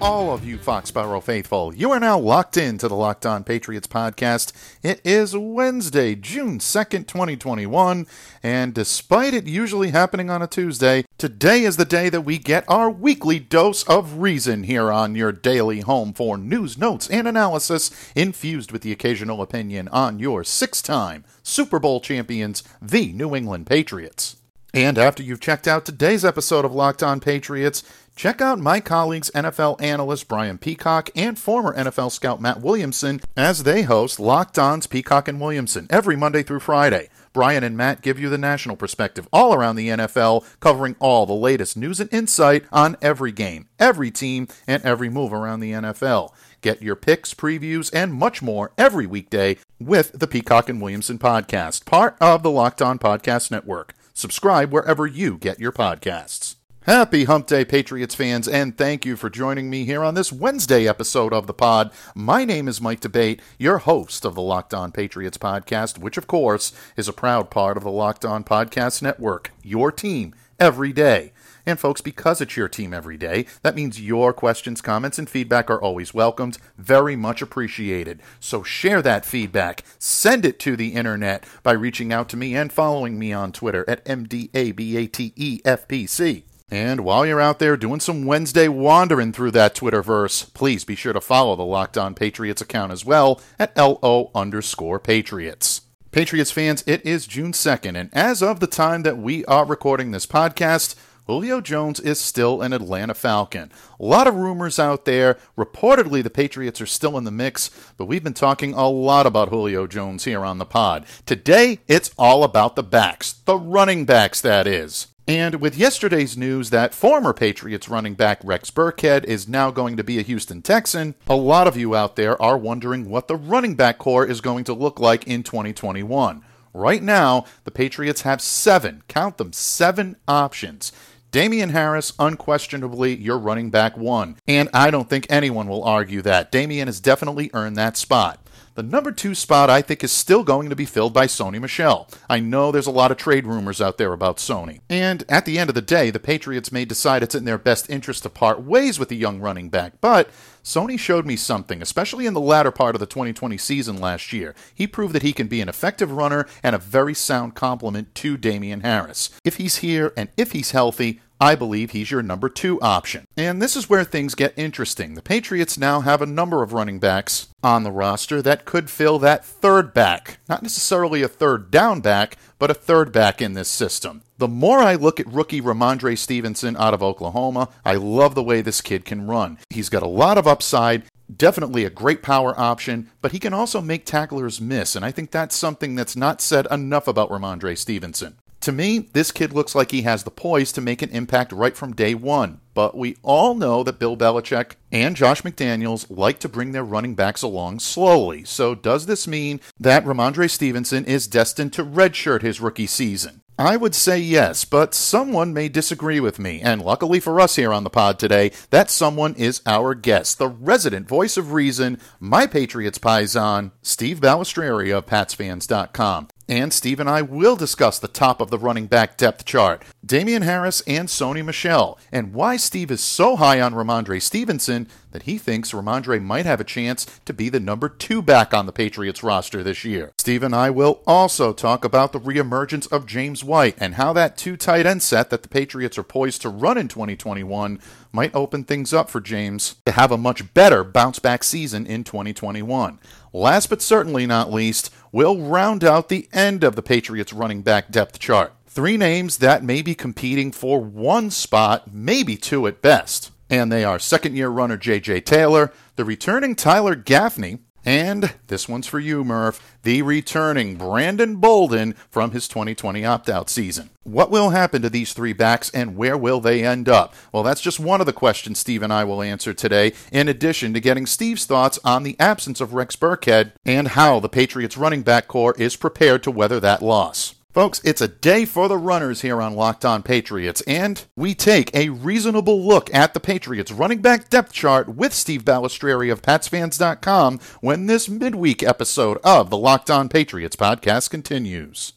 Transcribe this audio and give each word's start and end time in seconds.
All 0.00 0.32
of 0.32 0.46
you 0.46 0.56
Foxborough 0.56 1.22
faithful. 1.22 1.74
You 1.74 1.90
are 1.90 2.00
now 2.00 2.18
locked 2.18 2.56
in 2.56 2.78
to 2.78 2.88
the 2.88 2.94
Locked 2.94 3.26
On 3.26 3.44
Patriots 3.44 3.86
podcast. 3.86 4.52
It 4.82 5.00
is 5.04 5.36
Wednesday, 5.36 6.14
June 6.14 6.58
2nd, 6.58 7.06
2021, 7.06 8.06
and 8.42 8.72
despite 8.72 9.34
it 9.34 9.46
usually 9.46 9.90
happening 9.90 10.30
on 10.30 10.40
a 10.40 10.46
Tuesday, 10.46 11.04
today 11.18 11.64
is 11.64 11.76
the 11.76 11.84
day 11.84 12.08
that 12.08 12.22
we 12.22 12.38
get 12.38 12.64
our 12.66 12.88
weekly 12.88 13.38
dose 13.38 13.82
of 13.84 14.18
reason 14.18 14.62
here 14.62 14.90
on 14.90 15.14
your 15.14 15.32
daily 15.32 15.80
home 15.80 16.14
for 16.14 16.38
news, 16.38 16.78
notes, 16.78 17.08
and 17.10 17.28
analysis 17.28 17.90
infused 18.14 18.72
with 18.72 18.80
the 18.80 18.92
occasional 18.92 19.42
opinion 19.42 19.86
on 19.88 20.18
your 20.18 20.44
six-time 20.44 21.24
Super 21.42 21.78
Bowl 21.78 22.00
champions, 22.00 22.62
the 22.80 23.12
New 23.12 23.36
England 23.36 23.66
Patriots. 23.66 24.36
And 24.72 24.98
after 24.98 25.22
you've 25.22 25.40
checked 25.40 25.66
out 25.66 25.84
today's 25.84 26.24
episode 26.24 26.64
of 26.64 26.72
Locked 26.72 27.02
On 27.02 27.18
Patriots, 27.18 27.82
check 28.16 28.40
out 28.40 28.58
my 28.58 28.80
colleagues, 28.80 29.30
NFL 29.34 29.80
analyst 29.80 30.28
Brian 30.28 30.58
Peacock 30.58 31.10
and 31.14 31.38
former 31.38 31.74
NFL 31.74 32.12
scout 32.12 32.40
Matt 32.40 32.60
Williamson, 32.60 33.20
as 33.36 33.62
they 33.62 33.82
host 33.82 34.20
Locked 34.20 34.58
On's 34.58 34.86
Peacock 34.86 35.28
and 35.28 35.40
Williamson 35.40 35.86
every 35.90 36.16
Monday 36.16 36.42
through 36.42 36.60
Friday. 36.60 37.08
Brian 37.32 37.62
and 37.62 37.76
Matt 37.76 38.02
give 38.02 38.18
you 38.18 38.28
the 38.28 38.38
national 38.38 38.76
perspective 38.76 39.28
all 39.32 39.54
around 39.54 39.76
the 39.76 39.88
NFL, 39.88 40.44
covering 40.58 40.96
all 40.98 41.26
the 41.26 41.32
latest 41.32 41.76
news 41.76 42.00
and 42.00 42.12
insight 42.12 42.64
on 42.72 42.96
every 43.00 43.30
game, 43.32 43.68
every 43.78 44.10
team, 44.10 44.48
and 44.66 44.82
every 44.84 45.08
move 45.08 45.32
around 45.32 45.60
the 45.60 45.72
NFL. 45.72 46.32
Get 46.60 46.82
your 46.82 46.96
picks, 46.96 47.32
previews, 47.32 47.90
and 47.94 48.12
much 48.12 48.42
more 48.42 48.72
every 48.76 49.06
weekday 49.06 49.56
with 49.78 50.18
the 50.18 50.26
Peacock 50.26 50.68
and 50.68 50.80
Williamson 50.80 51.18
podcast, 51.18 51.86
part 51.86 52.16
of 52.20 52.42
the 52.42 52.50
Locked 52.50 52.82
On 52.82 52.98
Podcast 52.98 53.50
Network. 53.50 53.94
Subscribe 54.12 54.72
wherever 54.72 55.06
you 55.06 55.38
get 55.38 55.58
your 55.58 55.72
podcasts. 55.72 56.56
Happy 56.90 57.22
Hump 57.22 57.46
Day, 57.46 57.64
Patriots 57.64 58.16
fans, 58.16 58.48
and 58.48 58.76
thank 58.76 59.06
you 59.06 59.14
for 59.14 59.30
joining 59.30 59.70
me 59.70 59.84
here 59.84 60.02
on 60.02 60.14
this 60.14 60.32
Wednesday 60.32 60.88
episode 60.88 61.32
of 61.32 61.46
the 61.46 61.54
pod. 61.54 61.92
My 62.16 62.44
name 62.44 62.66
is 62.66 62.80
Mike 62.80 62.98
D'Abate, 62.98 63.40
your 63.58 63.78
host 63.78 64.24
of 64.24 64.34
the 64.34 64.42
Locked 64.42 64.74
On 64.74 64.90
Patriots 64.90 65.38
podcast, 65.38 65.98
which, 65.98 66.16
of 66.16 66.26
course, 66.26 66.72
is 66.96 67.06
a 67.06 67.12
proud 67.12 67.48
part 67.48 67.76
of 67.76 67.84
the 67.84 67.92
Locked 67.92 68.24
On 68.24 68.42
Podcast 68.42 69.02
Network, 69.02 69.52
your 69.62 69.92
team 69.92 70.34
every 70.58 70.92
day. 70.92 71.32
And 71.64 71.78
folks, 71.78 72.00
because 72.00 72.40
it's 72.40 72.56
your 72.56 72.68
team 72.68 72.92
every 72.92 73.16
day, 73.16 73.46
that 73.62 73.76
means 73.76 74.00
your 74.00 74.32
questions, 74.32 74.80
comments, 74.80 75.16
and 75.16 75.30
feedback 75.30 75.70
are 75.70 75.80
always 75.80 76.12
welcomed, 76.12 76.58
very 76.76 77.14
much 77.14 77.40
appreciated. 77.40 78.20
So 78.40 78.64
share 78.64 79.00
that 79.02 79.24
feedback, 79.24 79.84
send 80.00 80.44
it 80.44 80.58
to 80.58 80.74
the 80.74 80.94
internet 80.94 81.44
by 81.62 81.70
reaching 81.70 82.12
out 82.12 82.28
to 82.30 82.36
me 82.36 82.56
and 82.56 82.72
following 82.72 83.16
me 83.16 83.32
on 83.32 83.52
Twitter 83.52 83.84
at 83.86 84.04
MDABATEFPC. 84.06 86.42
And 86.70 87.00
while 87.00 87.26
you're 87.26 87.40
out 87.40 87.58
there 87.58 87.76
doing 87.76 87.98
some 87.98 88.24
Wednesday 88.24 88.68
wandering 88.68 89.32
through 89.32 89.50
that 89.52 89.74
Twitterverse, 89.74 90.54
please 90.54 90.84
be 90.84 90.94
sure 90.94 91.12
to 91.12 91.20
follow 91.20 91.56
the 91.56 91.64
Locked 91.64 91.98
On 91.98 92.14
Patriots 92.14 92.62
account 92.62 92.92
as 92.92 93.04
well 93.04 93.40
at 93.58 93.76
LO 93.76 94.30
underscore 94.36 95.00
Patriots. 95.00 95.80
Patriots 96.12 96.52
fans, 96.52 96.84
it 96.86 97.04
is 97.04 97.26
June 97.26 97.52
2nd, 97.52 97.96
and 97.96 98.10
as 98.12 98.42
of 98.42 98.60
the 98.60 98.66
time 98.68 99.02
that 99.02 99.18
we 99.18 99.44
are 99.46 99.64
recording 99.64 100.12
this 100.12 100.26
podcast, 100.26 100.94
Julio 101.26 101.60
Jones 101.60 102.00
is 102.00 102.20
still 102.20 102.62
an 102.62 102.72
Atlanta 102.72 103.14
Falcon. 103.14 103.70
A 104.00 104.04
lot 104.04 104.26
of 104.26 104.34
rumors 104.34 104.80
out 104.80 105.04
there. 105.04 105.38
Reportedly, 105.56 106.24
the 106.24 106.30
Patriots 106.30 106.80
are 106.80 106.86
still 106.86 107.16
in 107.16 107.22
the 107.22 107.30
mix, 107.30 107.70
but 107.96 108.06
we've 108.06 108.24
been 108.24 108.34
talking 108.34 108.74
a 108.74 108.88
lot 108.88 109.26
about 109.26 109.50
Julio 109.50 109.86
Jones 109.86 110.24
here 110.24 110.44
on 110.44 110.58
the 110.58 110.66
pod. 110.66 111.06
Today, 111.26 111.78
it's 111.86 112.10
all 112.18 112.42
about 112.42 112.74
the 112.74 112.82
backs, 112.82 113.32
the 113.32 113.56
running 113.56 114.04
backs, 114.04 114.40
that 114.40 114.66
is. 114.66 115.06
And 115.30 115.60
with 115.60 115.78
yesterday's 115.78 116.36
news 116.36 116.70
that 116.70 116.92
former 116.92 117.32
Patriots 117.32 117.88
running 117.88 118.14
back 118.14 118.40
Rex 118.42 118.68
Burkhead 118.72 119.22
is 119.22 119.46
now 119.46 119.70
going 119.70 119.96
to 119.96 120.02
be 120.02 120.18
a 120.18 120.22
Houston 120.22 120.60
Texan, 120.60 121.14
a 121.28 121.36
lot 121.36 121.68
of 121.68 121.76
you 121.76 121.94
out 121.94 122.16
there 122.16 122.40
are 122.42 122.58
wondering 122.58 123.08
what 123.08 123.28
the 123.28 123.36
running 123.36 123.76
back 123.76 123.98
corps 123.98 124.26
is 124.26 124.40
going 124.40 124.64
to 124.64 124.72
look 124.72 124.98
like 124.98 125.28
in 125.28 125.44
2021. 125.44 126.42
Right 126.74 127.00
now, 127.00 127.44
the 127.62 127.70
Patriots 127.70 128.22
have 128.22 128.42
seven, 128.42 129.04
count 129.06 129.38
them, 129.38 129.52
seven 129.52 130.16
options. 130.26 130.90
Damien 131.30 131.70
Harris, 131.70 132.12
unquestionably 132.18 133.14
your 133.14 133.38
running 133.38 133.70
back 133.70 133.96
one. 133.96 134.36
And 134.48 134.68
I 134.74 134.90
don't 134.90 135.08
think 135.08 135.28
anyone 135.30 135.68
will 135.68 135.84
argue 135.84 136.22
that. 136.22 136.50
Damien 136.50 136.88
has 136.88 136.98
definitely 136.98 137.52
earned 137.54 137.76
that 137.76 137.96
spot. 137.96 138.44
The 138.74 138.82
number 138.84 139.10
two 139.10 139.34
spot, 139.34 139.68
I 139.68 139.82
think, 139.82 140.04
is 140.04 140.12
still 140.12 140.44
going 140.44 140.70
to 140.70 140.76
be 140.76 140.84
filled 140.84 141.12
by 141.12 141.26
Sony 141.26 141.60
Michel. 141.60 142.08
I 142.28 142.38
know 142.38 142.70
there's 142.70 142.86
a 142.86 142.92
lot 142.92 143.10
of 143.10 143.16
trade 143.16 143.44
rumors 143.46 143.80
out 143.80 143.98
there 143.98 144.12
about 144.12 144.36
Sony. 144.36 144.80
And 144.88 145.24
at 145.28 145.44
the 145.44 145.58
end 145.58 145.68
of 145.70 145.74
the 145.74 145.82
day, 145.82 146.10
the 146.10 146.20
Patriots 146.20 146.70
may 146.70 146.84
decide 146.84 147.22
it's 147.22 147.34
in 147.34 147.44
their 147.44 147.58
best 147.58 147.90
interest 147.90 148.22
to 148.22 148.30
part 148.30 148.62
ways 148.62 148.98
with 148.98 149.08
the 149.08 149.16
young 149.16 149.40
running 149.40 149.70
back, 149.70 149.94
but 150.00 150.30
Sony 150.62 150.98
showed 150.98 151.26
me 151.26 151.36
something, 151.36 151.82
especially 151.82 152.26
in 152.26 152.34
the 152.34 152.40
latter 152.40 152.70
part 152.70 152.94
of 152.94 153.00
the 153.00 153.06
2020 153.06 153.56
season 153.58 153.98
last 153.98 154.32
year. 154.32 154.54
He 154.74 154.86
proved 154.86 155.14
that 155.14 155.22
he 155.22 155.32
can 155.32 155.48
be 155.48 155.60
an 155.60 155.68
effective 155.68 156.12
runner 156.12 156.46
and 156.62 156.76
a 156.76 156.78
very 156.78 157.14
sound 157.14 157.54
complement 157.54 158.14
to 158.16 158.36
Damien 158.36 158.82
Harris. 158.82 159.30
If 159.44 159.56
he's 159.56 159.78
here 159.78 160.12
and 160.16 160.28
if 160.36 160.52
he's 160.52 160.70
healthy, 160.70 161.20
I 161.40 161.54
believe 161.54 161.92
he's 161.92 162.10
your 162.10 162.22
number 162.22 162.50
two 162.50 162.78
option. 162.82 163.24
And 163.34 163.62
this 163.62 163.74
is 163.74 163.88
where 163.88 164.04
things 164.04 164.34
get 164.34 164.52
interesting. 164.58 165.14
The 165.14 165.22
Patriots 165.22 165.78
now 165.78 166.00
have 166.00 166.20
a 166.20 166.26
number 166.26 166.62
of 166.62 166.74
running 166.74 167.00
backs 167.00 167.48
on 167.62 167.82
the 167.82 167.90
roster 167.90 168.42
that 168.42 168.66
could 168.66 168.90
fill 168.90 169.18
that 169.20 169.42
third 169.44 169.94
back. 169.94 170.38
Not 170.50 170.62
necessarily 170.62 171.22
a 171.22 171.28
third 171.28 171.70
down 171.70 172.02
back, 172.02 172.36
but 172.58 172.70
a 172.70 172.74
third 172.74 173.10
back 173.10 173.40
in 173.40 173.54
this 173.54 173.68
system. 173.68 174.20
The 174.36 174.48
more 174.48 174.80
I 174.80 174.96
look 174.96 175.18
at 175.18 175.32
rookie 175.32 175.62
Rhamondre 175.62 176.18
Stevenson 176.18 176.76
out 176.76 176.92
of 176.92 177.02
Oklahoma, 177.02 177.70
I 177.86 177.94
love 177.94 178.34
the 178.34 178.42
way 178.42 178.60
this 178.60 178.82
kid 178.82 179.06
can 179.06 179.26
run. 179.26 179.58
He's 179.70 179.88
got 179.88 180.02
a 180.02 180.08
lot 180.08 180.36
of 180.36 180.46
upside, 180.46 181.04
definitely 181.34 181.84
a 181.84 181.90
great 181.90 182.22
power 182.22 182.58
option, 182.58 183.10
but 183.22 183.32
he 183.32 183.38
can 183.38 183.54
also 183.54 183.80
make 183.80 184.04
tacklers 184.04 184.60
miss, 184.60 184.94
and 184.94 185.04
I 185.04 185.10
think 185.10 185.30
that's 185.30 185.56
something 185.56 185.94
that's 185.94 186.16
not 186.16 186.40
said 186.40 186.66
enough 186.70 187.08
about 187.08 187.30
Rhamondre 187.30 187.78
Stevenson. 187.78 188.36
To 188.60 188.72
me, 188.72 189.08
this 189.14 189.32
kid 189.32 189.54
looks 189.54 189.74
like 189.74 189.90
he 189.90 190.02
has 190.02 190.22
the 190.22 190.30
poise 190.30 190.70
to 190.72 190.82
make 190.82 191.00
an 191.00 191.08
impact 191.10 191.50
right 191.50 191.74
from 191.74 191.94
day 191.94 192.14
one. 192.14 192.60
But 192.74 192.96
we 192.96 193.16
all 193.22 193.54
know 193.54 193.82
that 193.82 193.98
Bill 193.98 194.16
Belichick 194.16 194.72
and 194.92 195.16
Josh 195.16 195.42
McDaniels 195.42 196.06
like 196.10 196.38
to 196.40 196.48
bring 196.48 196.72
their 196.72 196.84
running 196.84 197.14
backs 197.14 197.42
along 197.42 197.80
slowly. 197.80 198.44
So, 198.44 198.74
does 198.74 199.06
this 199.06 199.26
mean 199.26 199.60
that 199.78 200.04
Rhamondre 200.04 200.50
Stevenson 200.50 201.04
is 201.06 201.26
destined 201.26 201.72
to 201.74 201.84
redshirt 201.84 202.42
his 202.42 202.60
rookie 202.60 202.86
season? 202.86 203.42
I 203.60 203.76
would 203.76 203.94
say 203.94 204.18
yes, 204.18 204.64
but 204.64 204.94
someone 204.94 205.52
may 205.52 205.68
disagree 205.68 206.18
with 206.18 206.38
me, 206.38 206.62
and 206.62 206.80
luckily 206.80 207.20
for 207.20 207.38
us 207.38 207.56
here 207.56 207.74
on 207.74 207.84
the 207.84 207.90
pod 207.90 208.18
today, 208.18 208.52
that 208.70 208.88
someone 208.88 209.34
is 209.34 209.60
our 209.66 209.94
guest, 209.94 210.38
the 210.38 210.48
resident 210.48 211.06
voice 211.06 211.36
of 211.36 211.52
reason, 211.52 211.98
my 212.18 212.46
Patriots 212.46 212.98
paisan, 212.98 213.72
Steve 213.82 214.18
Balestrieri 214.18 214.96
of 214.96 215.04
PatsFans.com. 215.04 216.28
And 216.50 216.72
Steve 216.72 216.98
and 216.98 217.08
I 217.08 217.22
will 217.22 217.54
discuss 217.54 218.00
the 218.00 218.08
top 218.08 218.40
of 218.40 218.50
the 218.50 218.58
running 218.58 218.86
back 218.88 219.16
depth 219.16 219.44
chart, 219.44 219.84
Damien 220.04 220.42
Harris 220.42 220.80
and 220.84 221.06
Sony 221.06 221.44
Michel, 221.44 221.96
and 222.10 222.34
why 222.34 222.56
Steve 222.56 222.90
is 222.90 223.00
so 223.00 223.36
high 223.36 223.60
on 223.60 223.72
Rhamondre 223.72 224.20
Stevenson 224.20 224.88
that 225.12 225.24
he 225.24 225.38
thinks 225.38 225.72
Rhamondre 225.72 226.22
might 226.22 226.46
have 226.46 226.60
a 226.60 226.64
chance 226.64 227.06
to 227.24 227.32
be 227.32 227.48
the 227.48 227.60
number 227.60 227.88
two 227.88 228.22
back 228.22 228.54
on 228.54 228.66
the 228.66 228.72
Patriots 228.72 229.22
roster 229.22 229.62
this 229.62 229.84
year. 229.84 230.12
Steve 230.18 230.42
and 230.42 230.54
I 230.54 230.70
will 230.70 231.02
also 231.06 231.52
talk 231.52 231.84
about 231.84 232.12
the 232.12 232.20
reemergence 232.20 232.90
of 232.92 233.06
James 233.06 233.42
White 233.44 233.76
and 233.78 233.94
how 233.94 234.12
that 234.12 234.36
two 234.36 234.56
tight 234.56 234.86
end 234.86 235.02
set 235.02 235.30
that 235.30 235.42
the 235.42 235.48
Patriots 235.48 235.98
are 235.98 236.02
poised 236.02 236.42
to 236.42 236.48
run 236.48 236.78
in 236.78 236.88
2021 236.88 237.80
might 238.12 238.34
open 238.34 238.64
things 238.64 238.92
up 238.92 239.10
for 239.10 239.20
James 239.20 239.76
to 239.86 239.92
have 239.92 240.12
a 240.12 240.18
much 240.18 240.52
better 240.54 240.82
bounce 240.84 241.18
back 241.18 241.44
season 241.44 241.86
in 241.86 242.04
2021. 242.04 242.98
Last 243.32 243.68
but 243.68 243.82
certainly 243.82 244.26
not 244.26 244.52
least, 244.52 244.92
we'll 245.12 245.38
round 245.38 245.84
out 245.84 246.08
the 246.08 246.28
end 246.32 246.64
of 246.64 246.76
the 246.76 246.82
Patriots 246.82 247.32
running 247.32 247.62
back 247.62 247.90
depth 247.90 248.18
chart. 248.18 248.52
Three 248.66 248.96
names 248.96 249.38
that 249.38 249.64
may 249.64 249.82
be 249.82 249.94
competing 249.94 250.52
for 250.52 250.80
one 250.80 251.30
spot, 251.30 251.92
maybe 251.92 252.36
two 252.36 252.66
at 252.66 252.80
best. 252.80 253.32
And 253.50 253.70
they 253.70 253.84
are 253.84 253.98
second 253.98 254.36
year 254.36 254.48
runner 254.48 254.76
J.J. 254.76 255.22
Taylor, 255.22 255.72
the 255.96 256.04
returning 256.04 256.54
Tyler 256.54 256.94
Gaffney, 256.94 257.58
And 257.84 258.34
this 258.46 258.68
one's 258.68 258.86
for 258.86 258.98
you, 259.00 259.24
Murph. 259.24 259.78
The 259.82 260.02
returning 260.02 260.76
Brandon 260.76 261.36
Bolden 261.36 261.94
from 262.10 262.32
his 262.32 262.46
2020 262.46 263.04
opt 263.04 263.28
out 263.30 263.48
season. 263.48 263.88
What 264.02 264.30
will 264.30 264.50
happen 264.50 264.82
to 264.82 264.90
these 264.90 265.14
three 265.14 265.32
backs 265.32 265.70
and 265.70 265.96
where 265.96 266.16
will 266.16 266.40
they 266.40 266.62
end 266.62 266.88
up? 266.88 267.14
Well, 267.32 267.42
that's 267.42 267.62
just 267.62 267.80
one 267.80 268.00
of 268.00 268.06
the 268.06 268.12
questions 268.12 268.58
Steve 268.58 268.82
and 268.82 268.92
I 268.92 269.04
will 269.04 269.22
answer 269.22 269.54
today, 269.54 269.94
in 270.12 270.28
addition 270.28 270.74
to 270.74 270.80
getting 270.80 271.06
Steve's 271.06 271.46
thoughts 271.46 271.78
on 271.82 272.02
the 272.02 272.16
absence 272.20 272.60
of 272.60 272.74
Rex 272.74 272.96
Burkhead 272.96 273.52
and 273.64 273.88
how 273.88 274.20
the 274.20 274.28
Patriots 274.28 274.76
running 274.76 275.02
back 275.02 275.26
corps 275.26 275.54
is 275.58 275.74
prepared 275.76 276.22
to 276.24 276.30
weather 276.30 276.60
that 276.60 276.82
loss. 276.82 277.34
Folks, 277.52 277.80
it's 277.82 278.00
a 278.00 278.06
day 278.06 278.44
for 278.44 278.68
the 278.68 278.78
runners 278.78 279.22
here 279.22 279.42
on 279.42 279.56
Locked 279.56 279.84
On 279.84 280.04
Patriots, 280.04 280.60
and 280.68 281.04
we 281.16 281.34
take 281.34 281.74
a 281.74 281.88
reasonable 281.88 282.64
look 282.64 282.94
at 282.94 283.12
the 283.12 283.18
Patriots 283.18 283.72
running 283.72 284.00
back 284.00 284.30
depth 284.30 284.52
chart 284.52 284.88
with 284.88 285.12
Steve 285.12 285.44
Balestrieri 285.44 286.12
of 286.12 286.22
PatsFans.com 286.22 287.40
when 287.60 287.86
this 287.86 288.08
midweek 288.08 288.62
episode 288.62 289.18
of 289.24 289.50
the 289.50 289.58
Locked 289.58 289.90
On 289.90 290.08
Patriots 290.08 290.54
podcast 290.54 291.10
continues. 291.10 291.92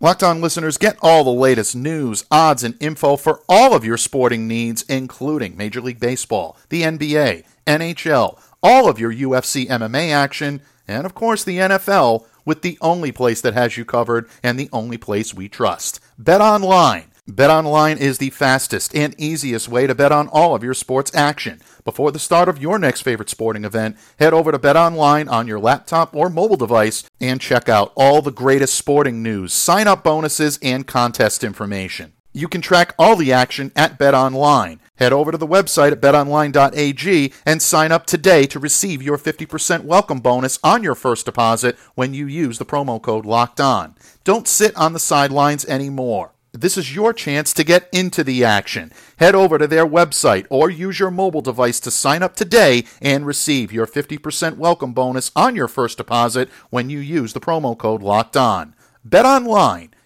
Locked 0.00 0.22
On 0.22 0.40
listeners 0.40 0.78
get 0.78 0.96
all 1.02 1.22
the 1.22 1.30
latest 1.30 1.76
news, 1.76 2.24
odds, 2.30 2.64
and 2.64 2.74
info 2.80 3.16
for 3.18 3.42
all 3.50 3.74
of 3.74 3.84
your 3.84 3.98
sporting 3.98 4.48
needs, 4.48 4.84
including 4.84 5.54
Major 5.54 5.82
League 5.82 6.00
Baseball, 6.00 6.56
the 6.70 6.80
NBA, 6.80 7.44
NHL, 7.66 8.40
all 8.62 8.88
of 8.88 8.98
your 8.98 9.12
UFC 9.12 9.68
MMA 9.68 10.10
action, 10.10 10.62
and 10.88 11.04
of 11.04 11.14
course 11.14 11.44
the 11.44 11.58
NFL 11.58 12.24
with 12.44 12.62
the 12.62 12.78
only 12.80 13.12
place 13.12 13.40
that 13.40 13.54
has 13.54 13.76
you 13.76 13.84
covered 13.84 14.28
and 14.42 14.58
the 14.58 14.68
only 14.72 14.98
place 14.98 15.34
we 15.34 15.48
trust. 15.48 16.00
Bet 16.18 16.40
online. 16.40 17.12
BetOnline 17.30 17.98
is 17.98 18.18
the 18.18 18.30
fastest 18.30 18.96
and 18.96 19.14
easiest 19.16 19.68
way 19.68 19.86
to 19.86 19.94
bet 19.94 20.10
on 20.10 20.26
all 20.28 20.56
of 20.56 20.64
your 20.64 20.74
sports 20.74 21.14
action. 21.14 21.60
Before 21.84 22.10
the 22.10 22.18
start 22.18 22.48
of 22.48 22.60
your 22.60 22.80
next 22.80 23.02
favorite 23.02 23.30
sporting 23.30 23.64
event, 23.64 23.96
head 24.18 24.34
over 24.34 24.50
to 24.50 24.58
BetOnline 24.58 25.30
on 25.30 25.46
your 25.46 25.60
laptop 25.60 26.16
or 26.16 26.28
mobile 26.28 26.56
device 26.56 27.04
and 27.20 27.40
check 27.40 27.68
out 27.68 27.92
all 27.94 28.22
the 28.22 28.32
greatest 28.32 28.74
sporting 28.74 29.22
news, 29.22 29.52
sign 29.52 29.86
up 29.86 30.02
bonuses, 30.02 30.58
and 30.62 30.88
contest 30.88 31.44
information. 31.44 32.12
You 32.34 32.48
can 32.48 32.62
track 32.62 32.94
all 32.98 33.16
the 33.16 33.30
action 33.30 33.72
at 33.76 33.98
BetOnline. 33.98 34.78
Head 34.96 35.12
over 35.12 35.32
to 35.32 35.36
the 35.36 35.46
website 35.46 35.92
at 35.92 36.00
betonline.ag 36.00 37.32
and 37.44 37.60
sign 37.60 37.92
up 37.92 38.06
today 38.06 38.46
to 38.46 38.58
receive 38.58 39.02
your 39.02 39.18
50% 39.18 39.84
welcome 39.84 40.20
bonus 40.20 40.58
on 40.64 40.82
your 40.82 40.94
first 40.94 41.26
deposit 41.26 41.76
when 41.94 42.14
you 42.14 42.26
use 42.26 42.56
the 42.56 42.64
promo 42.64 43.02
code 43.02 43.26
LOCKED 43.26 43.60
ON. 43.60 43.94
Don't 44.24 44.48
sit 44.48 44.74
on 44.76 44.94
the 44.94 44.98
sidelines 44.98 45.66
anymore. 45.66 46.32
This 46.52 46.78
is 46.78 46.94
your 46.94 47.12
chance 47.12 47.52
to 47.52 47.64
get 47.64 47.88
into 47.92 48.24
the 48.24 48.44
action. 48.44 48.92
Head 49.18 49.34
over 49.34 49.58
to 49.58 49.66
their 49.66 49.86
website 49.86 50.46
or 50.48 50.70
use 50.70 50.98
your 50.98 51.10
mobile 51.10 51.42
device 51.42 51.80
to 51.80 51.90
sign 51.90 52.22
up 52.22 52.34
today 52.34 52.84
and 53.02 53.26
receive 53.26 53.72
your 53.72 53.86
50% 53.86 54.56
welcome 54.56 54.94
bonus 54.94 55.30
on 55.36 55.54
your 55.54 55.68
first 55.68 55.98
deposit 55.98 56.48
when 56.70 56.88
you 56.88 56.98
use 56.98 57.34
the 57.34 57.40
promo 57.40 57.76
code 57.76 58.02
LOCKED 58.02 58.38
ON. 58.38 58.74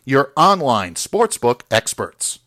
Your 0.07 0.33
online 0.37 0.95
sportsbook 0.95 1.63
experts. 1.71 2.39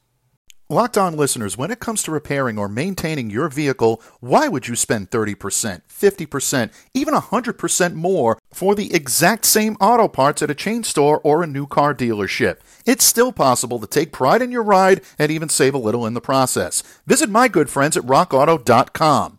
Locked 0.72 1.00
on 1.00 1.18
listeners, 1.18 1.58
when 1.58 1.72
it 1.72 1.80
comes 1.80 2.04
to 2.04 2.12
repairing 2.12 2.60
or 2.60 2.70
maintaining 2.70 3.30
your 3.32 3.50
vehicle, 3.50 4.02
why 4.20 4.48
would 4.48 4.68
you 4.68 4.76
spend 4.76 5.10
30%, 5.10 5.82
50%, 5.90 6.72
even 6.94 7.16
100% 7.16 7.94
more 7.96 8.38
for 8.54 8.76
the 8.76 8.94
exact 8.94 9.46
same 9.46 9.76
auto 9.82 10.08
parts 10.08 10.44
at 10.44 10.52
a 10.52 10.56
chain 10.56 10.84
store 10.84 11.20
or 11.24 11.42
a 11.42 11.48
new 11.48 11.66
car 11.66 11.96
dealership? 11.96 12.60
It's 12.86 13.04
still 13.04 13.32
possible 13.32 13.80
to 13.80 13.88
take 13.88 14.14
pride 14.14 14.44
in 14.44 14.52
your 14.52 14.64
ride 14.64 15.02
and 15.18 15.32
even 15.32 15.50
save 15.50 15.74
a 15.74 15.80
little 15.80 16.06
in 16.06 16.14
the 16.14 16.22
process. 16.22 16.84
Visit 17.08 17.32
my 17.32 17.48
good 17.48 17.72
friends 17.72 17.98
at 17.98 18.04
rockauto.com. 18.04 19.39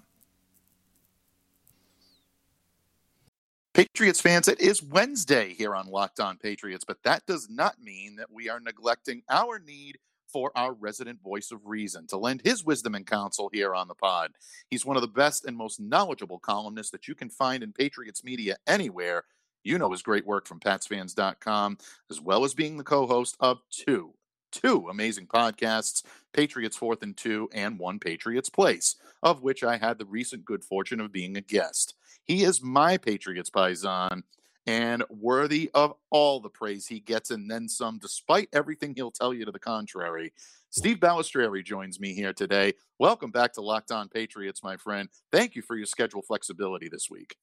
Patriots 3.73 4.19
fans, 4.19 4.49
it 4.49 4.59
is 4.59 4.83
Wednesday 4.83 5.53
here 5.53 5.73
on 5.73 5.87
Locked 5.87 6.19
On 6.19 6.35
Patriots, 6.35 6.83
but 6.85 7.01
that 7.03 7.25
does 7.25 7.49
not 7.49 7.81
mean 7.81 8.17
that 8.17 8.29
we 8.29 8.49
are 8.49 8.59
neglecting 8.59 9.23
our 9.29 9.59
need 9.59 9.97
for 10.27 10.51
our 10.55 10.73
resident 10.73 11.21
voice 11.23 11.51
of 11.51 11.65
reason 11.65 12.05
to 12.07 12.17
lend 12.17 12.41
his 12.43 12.65
wisdom 12.65 12.95
and 12.95 13.07
counsel 13.07 13.49
here 13.53 13.73
on 13.73 13.87
the 13.87 13.95
pod. 13.95 14.31
He's 14.69 14.85
one 14.85 14.97
of 14.97 15.01
the 15.01 15.07
best 15.07 15.45
and 15.45 15.55
most 15.55 15.79
knowledgeable 15.79 16.39
columnists 16.39 16.91
that 16.91 17.07
you 17.07 17.15
can 17.15 17.29
find 17.29 17.63
in 17.63 17.71
Patriots 17.71 18.25
media 18.25 18.57
anywhere. 18.67 19.23
You 19.63 19.77
know 19.77 19.91
his 19.91 20.01
great 20.01 20.27
work 20.27 20.47
from 20.49 20.59
patsfans.com, 20.59 21.77
as 22.09 22.19
well 22.19 22.43
as 22.43 22.53
being 22.53 22.75
the 22.75 22.83
co 22.83 23.07
host 23.07 23.37
of 23.39 23.61
two, 23.71 24.13
two 24.51 24.87
amazing 24.89 25.27
podcasts 25.27 26.03
Patriots 26.33 26.75
Fourth 26.75 27.03
and 27.03 27.15
Two 27.15 27.49
and 27.53 27.79
One 27.79 27.99
Patriots 27.99 28.49
Place, 28.49 28.97
of 29.23 29.43
which 29.43 29.63
I 29.63 29.77
had 29.77 29.97
the 29.97 30.05
recent 30.05 30.43
good 30.43 30.65
fortune 30.65 30.99
of 30.99 31.13
being 31.13 31.37
a 31.37 31.41
guest. 31.41 31.95
He 32.25 32.43
is 32.43 32.61
my 32.61 32.97
Patriots 32.97 33.49
paisan 33.49 34.23
and 34.67 35.03
worthy 35.09 35.71
of 35.73 35.93
all 36.11 36.39
the 36.39 36.49
praise 36.49 36.87
he 36.87 36.99
gets 36.99 37.31
and 37.31 37.49
then 37.49 37.67
some, 37.67 37.97
despite 37.99 38.47
everything 38.53 38.93
he'll 38.95 39.11
tell 39.11 39.33
you 39.33 39.45
to 39.45 39.51
the 39.51 39.59
contrary. 39.59 40.33
Steve 40.69 40.97
Balestrieri 40.97 41.65
joins 41.65 41.99
me 41.99 42.13
here 42.13 42.31
today. 42.31 42.73
Welcome 42.99 43.31
back 43.31 43.53
to 43.53 43.61
Locked 43.61 43.91
On 43.91 44.07
Patriots, 44.07 44.63
my 44.63 44.77
friend. 44.77 45.09
Thank 45.31 45.55
you 45.55 45.61
for 45.61 45.75
your 45.75 45.87
schedule 45.87 46.21
flexibility 46.21 46.87
this 46.89 47.09
week. 47.09 47.35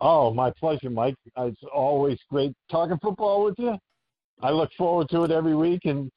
Oh, 0.00 0.32
my 0.32 0.50
pleasure, 0.50 0.90
Mike. 0.90 1.14
It's 1.36 1.62
always 1.72 2.18
great 2.28 2.52
talking 2.70 2.98
football 3.00 3.44
with 3.44 3.54
you. 3.58 3.76
I 4.42 4.50
look 4.50 4.70
forward 4.76 5.08
to 5.10 5.24
it 5.24 5.30
every 5.30 5.54
week, 5.54 5.84
and 5.84 6.10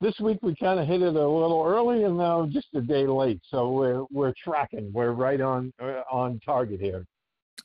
this 0.00 0.18
week 0.20 0.38
we 0.42 0.54
kind 0.54 0.78
of 0.78 0.86
hit 0.86 1.02
it 1.02 1.14
a 1.14 1.28
little 1.28 1.64
early 1.66 2.04
and 2.04 2.16
now 2.16 2.46
just 2.46 2.68
a 2.74 2.80
day 2.80 3.06
late. 3.06 3.40
So 3.50 3.70
we're 3.70 4.04
we're 4.10 4.34
tracking. 4.42 4.92
We're 4.92 5.12
right 5.12 5.40
on 5.40 5.72
uh, 5.80 6.02
on 6.10 6.40
target 6.44 6.80
here. 6.80 7.04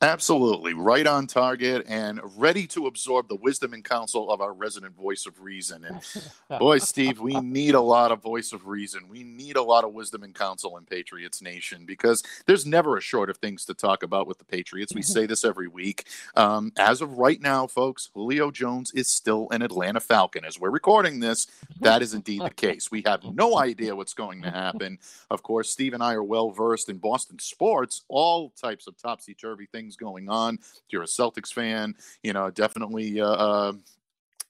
Absolutely. 0.02 0.74
Right 0.74 1.08
on 1.08 1.28
target 1.28 1.86
and 1.88 2.20
ready 2.36 2.68
to 2.68 2.88
absorb 2.88 3.30
the 3.30 3.36
wisdom 3.36 3.74
and 3.74 3.84
counsel 3.84 4.30
of 4.30 4.42
our 4.42 4.54
resident 4.54 4.96
voice 4.96 5.26
of 5.26 5.40
reason. 5.42 5.86
And 5.86 6.02
boy, 6.60 6.80
Steve, 6.80 7.20
we 7.20 7.40
need 7.40 7.74
a 7.74 7.82
lot 7.82 8.12
of 8.12 8.22
voice 8.22 8.52
of 8.52 8.68
reason. 8.68 9.08
We 9.08 9.24
need 9.24 9.56
a 9.56 9.62
lot 9.62 9.84
of 9.84 9.94
wisdom 9.94 10.24
and 10.24 10.36
counsel 10.36 10.78
in 10.78 10.86
Patriots 10.86 11.42
Nation 11.42 11.86
because 11.86 12.24
there's 12.48 12.66
never 12.66 12.98
a 12.98 13.02
short 13.02 13.30
of 13.30 13.38
things 13.38 13.66
to 13.66 13.74
talk 13.74 14.04
about 14.04 14.28
with 14.28 14.40
the 14.40 14.46
Patriots. 14.46 14.94
We 14.94 15.04
say 15.04 15.26
this 15.26 15.46
every 15.46 15.68
week. 15.68 16.08
Um, 16.36 16.74
as 16.78 17.02
of 17.02 17.18
right 17.18 17.40
now, 17.40 17.68
folks, 17.68 18.10
Julio 18.14 18.52
Jones 18.52 18.92
is 18.92 19.08
still 19.08 19.48
an 19.52 19.62
Atlanta 19.62 20.00
Falcon. 20.00 20.44
As 20.44 20.60
we're 20.60 20.72
recording 20.72 21.20
this, 21.20 21.48
that 21.80 22.02
is 22.02 22.14
indeed 22.14 22.42
the 22.42 22.50
case. 22.50 22.92
We 22.92 23.04
have 23.06 23.24
no 23.24 23.58
idea 23.58 23.96
what's 23.96 24.14
going 24.14 24.42
to 24.42 24.52
happen. 24.52 24.98
Of 25.30 25.44
course, 25.44 25.70
Steve 25.70 25.94
and 25.94 26.04
I 26.04 26.14
are 26.14 26.24
well 26.24 26.52
versed 26.52 26.90
in 26.90 26.98
Boston 26.98 27.40
sports, 27.40 28.04
all 28.10 28.50
types 28.50 28.88
of 28.88 28.98
topsy 28.98 29.34
turvy 29.34 29.66
things 29.66 29.83
things 29.84 29.96
going 29.96 30.30
on. 30.30 30.56
If 30.56 30.82
you're 30.90 31.04
a 31.04 31.08
Celtics 31.08 31.54
fan, 31.54 31.96
you 32.24 32.34
know, 32.34 32.50
definitely. 32.50 33.20
Uh, 33.22 33.28
uh, 33.28 33.74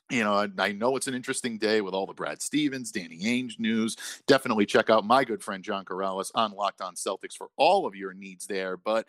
you 0.10 0.24
know, 0.24 0.48
I 0.60 0.74
know 0.74 0.96
it's 0.96 1.08
an 1.08 1.16
interesting 1.16 1.58
day 1.58 1.82
with 1.82 1.96
all 1.96 2.06
the 2.06 2.13
Brad 2.13 2.40
Stevens, 2.42 2.92
Danny 2.92 3.18
Ainge 3.20 3.58
news. 3.58 3.96
Definitely 4.28 4.68
check 4.68 4.92
out 4.92 5.06
my 5.06 5.24
good 5.24 5.42
friend 5.42 5.63
John 5.63 5.86
Karalis 5.86 6.30
on 6.36 6.52
Locked 6.52 6.82
On 6.82 6.94
Celtics 6.94 7.36
for 7.36 7.48
all 7.56 7.88
of 7.88 7.96
your 7.96 8.13
needs 8.13 8.46
there. 8.46 8.78
But 8.78 9.08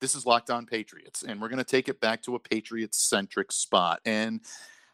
this 0.00 0.14
is 0.14 0.26
Locked 0.26 0.50
On 0.50 0.64
Patriots, 0.64 1.24
and 1.24 1.40
we're 1.40 1.48
going 1.48 1.58
to 1.58 1.64
take 1.64 1.88
it 1.88 2.00
back 2.00 2.22
to 2.22 2.36
a 2.36 2.38
Patriots 2.38 2.98
centric 2.98 3.50
spot. 3.50 4.00
And 4.04 4.40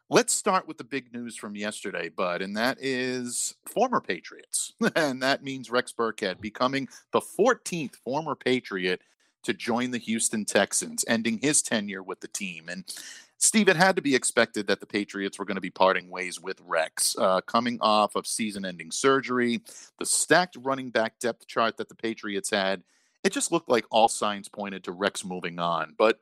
let's 0.09 0.33
start 0.33 0.67
with 0.67 0.79
the 0.79 0.85
big 0.85 1.13
news 1.13 1.37
from 1.37 1.57
yesterday, 1.57 2.09
Bud, 2.09 2.41
and 2.41 2.57
that 2.57 2.79
is 2.81 3.55
former 3.67 4.01
Patriots. 4.01 4.73
and 4.97 5.23
that 5.23 5.43
means 5.43 5.69
Rex 5.69 5.93
Burkhead 5.93 6.41
becoming 6.41 6.89
the 7.13 7.21
14th 7.21 7.97
former 7.97 8.37
Patriot 8.37 9.03
to 9.45 9.55
join 9.55 9.91
the 9.91 9.99
Houston 9.99 10.45
Texans, 10.45 11.05
ending 11.09 11.39
his 11.39 11.63
tenure 11.63 12.03
with 12.03 12.21
the 12.21 12.29
team. 12.29 12.69
And 12.69 12.85
Steve, 13.39 13.69
it 13.69 13.77
had 13.77 13.97
to 13.97 14.03
be 14.03 14.15
expected 14.15 14.67
that 14.67 14.81
the 14.81 14.87
Patriots 14.87 15.39
were 15.39 15.45
going 15.45 15.57
to 15.57 15.61
be 15.61 15.71
parting 15.71 16.09
ways 16.09 16.41
with 16.41 16.61
Rex. 16.65 17.17
Uh, 17.19 17.41
coming 17.43 17.79
off 17.81 18.15
of 18.15 18.27
season 18.27 18.65
ending 18.65 18.91
surgery, 18.91 19.61
the 19.99 20.07
stacked 20.07 20.57
running 20.63 20.91
back 20.91 21.19
depth 21.19 21.47
chart 21.47 21.77
that 21.77 21.89
the 21.89 21.95
Patriots 21.95 22.51
had, 22.51 22.83
it 23.23 23.33
just 23.33 23.53
looked 23.53 23.69
like 23.69 23.85
all 23.91 24.09
signs 24.09 24.49
pointed 24.49 24.85
to 24.85 24.93
Rex 24.93 25.25
moving 25.25 25.59
on. 25.59 25.95
But 25.99 26.21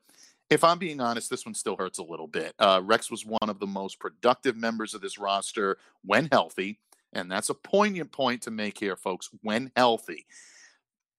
if 0.50 0.64
I'm 0.64 0.78
being 0.78 1.00
honest, 1.00 1.30
this 1.30 1.46
one 1.46 1.54
still 1.54 1.76
hurts 1.76 1.98
a 1.98 2.04
little 2.04 2.26
bit. 2.26 2.54
Uh, 2.58 2.80
Rex 2.84 3.10
was 3.10 3.24
one 3.24 3.38
of 3.48 3.58
the 3.58 3.66
most 3.66 3.98
productive 3.98 4.56
members 4.56 4.94
of 4.94 5.00
this 5.00 5.18
roster 5.18 5.78
when 6.04 6.28
healthy. 6.30 6.78
And 7.12 7.30
that's 7.30 7.50
a 7.50 7.54
poignant 7.54 8.12
point 8.12 8.42
to 8.42 8.50
make 8.50 8.78
here, 8.78 8.96
folks, 8.96 9.30
when 9.42 9.70
healthy. 9.76 10.26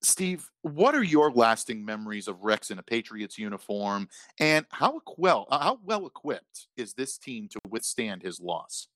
Steve, 0.04 0.50
what 0.64 0.96
are 0.96 1.04
your 1.04 1.32
lasting 1.32 1.84
memories 1.84 2.28
of 2.28 2.44
Rex 2.44 2.70
in 2.70 2.78
a 2.78 2.84
Patriots 2.84 3.38
uniform, 3.38 4.10
and 4.40 4.66
how 4.70 5.02
well 5.18 5.48
uh, 5.50 5.60
how 5.60 5.80
well 5.84 6.06
equipped 6.06 6.68
is 6.76 6.94
this 6.94 7.18
team 7.18 7.48
to 7.50 7.60
withstand 7.70 8.22
his 8.22 8.40
loss? 8.40 8.90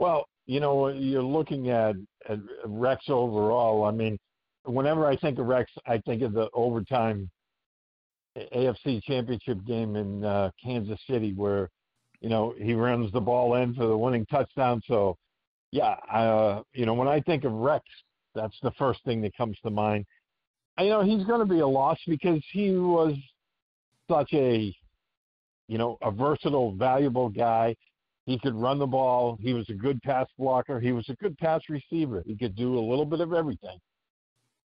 Well, 0.00 0.26
you 0.46 0.60
know, 0.60 0.88
you're 0.88 1.22
looking 1.22 1.70
at, 1.70 1.94
at 2.28 2.38
Rex 2.64 3.04
overall. 3.08 3.84
I 3.84 3.90
mean, 3.90 4.18
whenever 4.64 5.06
I 5.06 5.16
think 5.16 5.38
of 5.38 5.46
Rex, 5.46 5.70
I 5.86 5.98
think 5.98 6.22
of 6.22 6.32
the 6.32 6.48
overtime 6.54 7.30
AFC 8.36 9.02
Championship 9.02 9.64
game 9.64 9.94
in 9.94 10.24
uh, 10.24 10.50
Kansas 10.62 11.00
City, 11.08 11.34
where 11.34 11.70
you 12.20 12.30
know 12.30 12.54
he 12.58 12.72
runs 12.72 13.12
the 13.12 13.20
ball 13.20 13.56
in 13.56 13.74
for 13.74 13.86
the 13.86 13.96
winning 13.96 14.24
touchdown. 14.26 14.80
So, 14.86 15.18
yeah, 15.70 15.96
uh, 16.10 16.62
you 16.72 16.86
know, 16.86 16.94
when 16.94 17.08
I 17.08 17.20
think 17.20 17.44
of 17.44 17.52
Rex, 17.52 17.84
that's 18.34 18.58
the 18.62 18.72
first 18.72 19.00
thing 19.04 19.20
that 19.22 19.36
comes 19.36 19.58
to 19.62 19.70
mind. 19.70 20.06
You 20.78 20.88
know, 20.88 21.02
he's 21.02 21.24
going 21.24 21.40
to 21.40 21.46
be 21.46 21.60
a 21.60 21.66
loss 21.66 21.98
because 22.06 22.42
he 22.52 22.70
was 22.72 23.14
such 24.10 24.32
a, 24.32 24.74
you 25.68 25.78
know, 25.78 25.98
a 26.02 26.10
versatile, 26.10 26.72
valuable 26.72 27.28
guy. 27.28 27.76
He 28.26 28.38
could 28.38 28.54
run 28.54 28.78
the 28.78 28.86
ball. 28.86 29.38
He 29.40 29.52
was 29.52 29.68
a 29.68 29.74
good 29.74 30.02
pass 30.02 30.26
blocker. 30.38 30.80
He 30.80 30.92
was 30.92 31.08
a 31.08 31.14
good 31.14 31.36
pass 31.38 31.60
receiver. 31.68 32.22
He 32.26 32.36
could 32.36 32.56
do 32.56 32.78
a 32.78 32.80
little 32.80 33.04
bit 33.04 33.20
of 33.20 33.32
everything. 33.32 33.78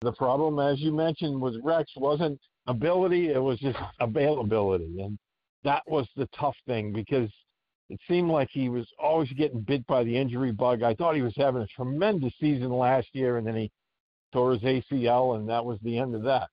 The 0.00 0.12
problem, 0.12 0.60
as 0.60 0.80
you 0.80 0.92
mentioned, 0.92 1.40
with 1.40 1.56
Rex 1.62 1.90
wasn't 1.96 2.40
ability, 2.68 3.30
it 3.30 3.42
was 3.42 3.58
just 3.58 3.78
availability. 4.00 5.00
And 5.00 5.18
that 5.64 5.82
was 5.88 6.06
the 6.16 6.28
tough 6.38 6.54
thing 6.66 6.92
because 6.92 7.28
it 7.88 8.00
seemed 8.09 8.30
like 8.30 8.49
he 8.50 8.68
was 8.68 8.87
always 8.99 9.33
getting 9.33 9.61
bit 9.61 9.87
by 9.87 10.04
the 10.04 10.16
injury 10.16 10.52
bug. 10.52 10.83
I 10.83 10.95
thought 10.95 11.16
he 11.16 11.23
was 11.23 11.35
having 11.37 11.62
a 11.62 11.66
tremendous 11.66 12.33
season 12.40 12.71
last 12.71 13.09
year, 13.12 13.38
and 13.38 13.47
then 13.47 13.57
he 13.57 13.71
tore 14.33 14.52
his 14.52 14.62
ACL, 14.62 15.37
and 15.37 15.49
that 15.49 15.64
was 15.64 15.78
the 15.83 15.99
end 15.99 16.14
of 16.14 16.23
that. 16.25 16.50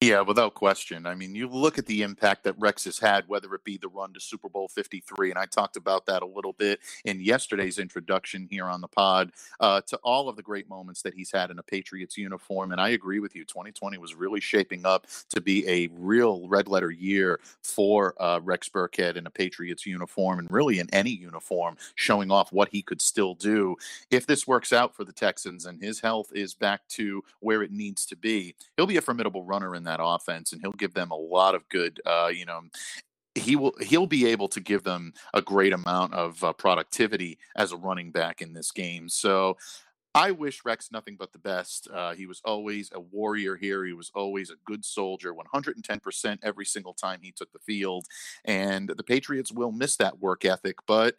Yeah, 0.00 0.20
without 0.20 0.54
question. 0.54 1.06
I 1.06 1.14
mean, 1.14 1.34
you 1.34 1.48
look 1.48 1.78
at 1.78 1.86
the 1.86 2.02
impact 2.02 2.44
that 2.44 2.54
Rex 2.58 2.84
has 2.84 2.98
had, 2.98 3.24
whether 3.26 3.52
it 3.54 3.64
be 3.64 3.76
the 3.76 3.88
run 3.88 4.12
to 4.12 4.20
Super 4.20 4.48
Bowl 4.48 4.68
53, 4.68 5.30
and 5.30 5.38
I 5.38 5.46
talked 5.46 5.76
about 5.76 6.06
that 6.06 6.22
a 6.22 6.26
little 6.26 6.52
bit 6.52 6.80
in 7.04 7.20
yesterday's 7.20 7.78
introduction 7.78 8.46
here 8.48 8.66
on 8.66 8.80
the 8.80 8.88
pod, 8.88 9.32
uh, 9.58 9.80
to 9.86 9.96
all 10.04 10.28
of 10.28 10.36
the 10.36 10.42
great 10.42 10.68
moments 10.68 11.02
that 11.02 11.14
he's 11.14 11.32
had 11.32 11.50
in 11.50 11.58
a 11.58 11.62
Patriots 11.62 12.16
uniform. 12.16 12.70
And 12.72 12.80
I 12.80 12.90
agree 12.90 13.18
with 13.18 13.34
you. 13.34 13.44
2020 13.44 13.98
was 13.98 14.14
really 14.14 14.40
shaping 14.40 14.86
up 14.86 15.06
to 15.30 15.40
be 15.40 15.66
a 15.68 15.88
real 15.94 16.46
red 16.46 16.68
letter 16.68 16.90
year 16.90 17.40
for 17.62 18.14
uh, 18.22 18.38
Rex 18.42 18.68
Burkhead 18.68 19.16
in 19.16 19.26
a 19.26 19.30
Patriots 19.30 19.84
uniform 19.86 20.38
and 20.38 20.50
really 20.50 20.78
in 20.78 20.88
any 20.92 21.10
uniform, 21.10 21.76
showing 21.96 22.30
off 22.30 22.52
what 22.52 22.68
he 22.68 22.82
could 22.82 23.02
still 23.02 23.34
do. 23.34 23.76
If 24.10 24.26
this 24.26 24.46
works 24.46 24.72
out 24.72 24.94
for 24.94 25.04
the 25.04 25.12
Texans 25.12 25.66
and 25.66 25.82
his 25.82 26.00
health 26.00 26.30
is 26.32 26.54
back 26.54 26.86
to 26.90 27.24
where 27.40 27.62
it 27.62 27.72
needs 27.72 28.06
to 28.06 28.16
be, 28.16 28.54
he'll 28.76 28.86
be 28.86 28.98
a 28.98 29.02
formidable 29.02 29.42
runner 29.42 29.55
runner 29.56 29.74
in 29.74 29.84
that 29.84 30.00
offense, 30.02 30.52
and 30.52 30.60
he'll 30.60 30.72
give 30.72 30.94
them 30.94 31.10
a 31.10 31.16
lot 31.16 31.54
of 31.54 31.68
good. 31.70 32.00
Uh, 32.04 32.30
you 32.32 32.44
know, 32.44 32.60
he 33.34 33.56
will 33.56 33.74
he'll 33.80 34.06
be 34.06 34.26
able 34.26 34.48
to 34.48 34.60
give 34.60 34.82
them 34.82 35.12
a 35.34 35.40
great 35.40 35.72
amount 35.72 36.12
of 36.14 36.42
uh, 36.44 36.52
productivity 36.52 37.38
as 37.56 37.72
a 37.72 37.76
running 37.76 38.10
back 38.10 38.42
in 38.42 38.52
this 38.52 38.70
game. 38.70 39.08
So. 39.08 39.56
I 40.14 40.30
wish 40.30 40.64
Rex 40.64 40.90
nothing 40.90 41.16
but 41.18 41.34
the 41.34 41.38
best. 41.38 41.88
Uh, 41.92 42.14
he 42.14 42.24
was 42.24 42.40
always 42.42 42.88
a 42.94 43.00
warrior 43.00 43.54
here. 43.54 43.84
He 43.84 43.92
was 43.92 44.10
always 44.14 44.48
a 44.48 44.54
good 44.64 44.82
soldier, 44.82 45.34
110% 45.34 46.38
every 46.42 46.64
single 46.64 46.94
time 46.94 47.18
he 47.20 47.32
took 47.32 47.52
the 47.52 47.58
field. 47.58 48.06
And 48.46 48.88
the 48.88 49.02
Patriots 49.02 49.52
will 49.52 49.72
miss 49.72 49.96
that 49.96 50.18
work 50.18 50.46
ethic, 50.46 50.76
but 50.86 51.16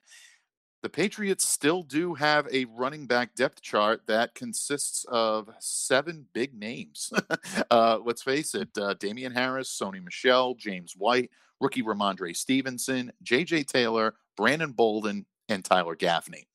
the 0.84 0.90
Patriots 0.90 1.48
still 1.48 1.84
do 1.84 2.14
have 2.14 2.48
a 2.52 2.66
running 2.66 3.08
back 3.08 3.36
depth 3.36 3.62
chart 3.62 4.02
that 4.08 4.36
consists 4.36 5.06
of 5.10 5.50
seven 5.60 6.26
big 6.34 6.54
names. 6.54 7.12
uh, 7.72 8.00
let's 8.04 8.22
face 8.22 8.54
it 8.54 8.70
uh, 8.78 8.94
Damien 8.96 9.34
Harris, 9.34 9.76
Sony 9.76 10.04
Michel, 10.04 10.54
James 10.56 10.94
White, 10.98 11.32
rookie 11.60 11.84
Rhamondre 11.84 12.36
Stevenson, 12.36 13.12
J.J. 13.24 13.64
Taylor, 13.64 14.16
Brandon 14.36 14.72
Bolden, 14.72 15.26
and 15.50 15.64
Tyler 15.64 15.96
Gaffney. 15.96 16.48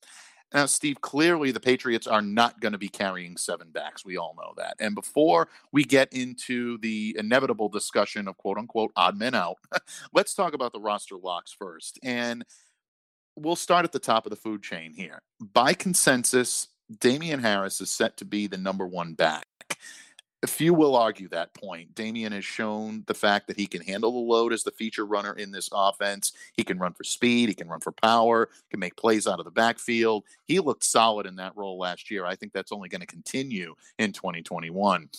Now, 0.53 0.67
Steve, 0.67 1.01
clearly 1.01 1.51
the 1.51 1.59
Patriots 1.59 2.05
are 2.05 2.21
not 2.21 2.61
going 2.61 2.73
to 2.73 2.77
be 2.77 2.87
carrying 2.87 3.37
seven 3.37 3.71
backs. 3.71 4.05
We 4.05 4.17
all 4.17 4.35
know 4.37 4.53
that. 4.57 4.75
And 4.79 4.93
before 4.93 5.49
we 5.71 5.83
get 5.83 6.13
into 6.13 6.77
the 6.77 7.15
inevitable 7.17 7.69
discussion 7.69 8.27
of 8.27 8.37
quote 8.37 8.59
unquote 8.59 8.91
odd 8.95 9.17
men 9.17 9.33
out, 9.33 9.57
let's 10.13 10.35
talk 10.35 10.53
about 10.53 10.71
the 10.71 10.79
roster 10.79 11.17
locks 11.17 11.51
first. 11.51 11.99
And 12.03 12.45
we'll 13.35 13.55
start 13.55 13.85
at 13.85 13.91
the 13.91 13.99
top 13.99 14.25
of 14.25 14.29
the 14.29 14.35
food 14.35 14.61
chain 14.61 14.93
here. 14.93 15.21
By 15.39 15.73
consensus, 15.73 16.67
Damien 16.99 17.39
Harris 17.39 17.81
is 17.81 17.89
set 17.89 18.17
to 18.17 18.25
be 18.25 18.47
the 18.47 18.57
number 18.57 18.85
one 18.85 19.13
back. 19.13 19.45
A 20.43 20.47
few 20.47 20.73
will 20.73 20.97
argue 20.97 21.29
that 21.29 21.53
point. 21.53 21.95
Damien 21.95 22.33
has 22.33 22.43
shown 22.43 23.05
the 23.07 23.13
fact 23.13 23.47
that 23.47 23.57
he 23.57 23.65
can 23.65 23.81
handle 23.81 24.11
the 24.11 24.17
load 24.17 24.51
as 24.51 24.63
the 24.63 24.71
feature 24.71 25.05
runner 25.05 25.31
in 25.31 25.51
this 25.51 25.69
offense. 25.71 26.33
He 26.51 26.65
can 26.65 26.77
run 26.77 26.91
for 26.91 27.05
speed, 27.05 27.47
he 27.47 27.55
can 27.55 27.69
run 27.69 27.79
for 27.79 27.93
power, 27.93 28.49
can 28.69 28.81
make 28.81 28.97
plays 28.97 29.25
out 29.25 29.39
of 29.39 29.45
the 29.45 29.51
backfield. 29.51 30.25
He 30.43 30.59
looked 30.59 30.83
solid 30.83 31.25
in 31.27 31.37
that 31.37 31.55
role 31.55 31.77
last 31.77 32.11
year. 32.11 32.25
I 32.25 32.35
think 32.35 32.51
that's 32.51 32.73
only 32.73 32.89
going 32.89 32.99
to 32.99 33.07
continue 33.07 33.73
in 33.99 34.11
2021. 34.11 35.09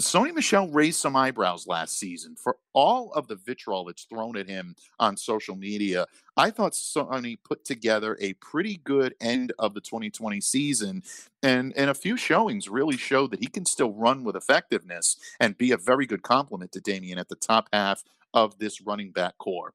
Sony 0.00 0.34
Michel 0.34 0.68
raised 0.68 1.00
some 1.00 1.16
eyebrows 1.16 1.66
last 1.66 1.98
season 1.98 2.36
for 2.36 2.58
all 2.74 3.10
of 3.12 3.28
the 3.28 3.36
vitriol 3.36 3.84
that's 3.84 4.04
thrown 4.04 4.36
at 4.36 4.46
him 4.46 4.76
on 5.00 5.16
social 5.16 5.56
media. 5.56 6.06
I 6.36 6.50
thought 6.50 6.72
Sony 6.72 7.38
put 7.42 7.64
together 7.64 8.18
a 8.20 8.34
pretty 8.34 8.76
good 8.84 9.14
end 9.22 9.54
of 9.58 9.72
the 9.72 9.80
2020 9.80 10.38
season, 10.42 11.02
and, 11.42 11.72
and 11.76 11.88
a 11.88 11.94
few 11.94 12.18
showings 12.18 12.68
really 12.68 12.98
showed 12.98 13.30
that 13.30 13.40
he 13.40 13.46
can 13.46 13.64
still 13.64 13.92
run 13.92 14.22
with 14.22 14.36
effectiveness 14.36 15.16
and 15.40 15.56
be 15.56 15.72
a 15.72 15.78
very 15.78 16.04
good 16.04 16.22
complement 16.22 16.72
to 16.72 16.80
Damien 16.80 17.18
at 17.18 17.30
the 17.30 17.34
top 17.34 17.70
half 17.72 18.04
of 18.34 18.58
this 18.58 18.82
running 18.82 19.12
back 19.12 19.38
corps. 19.38 19.72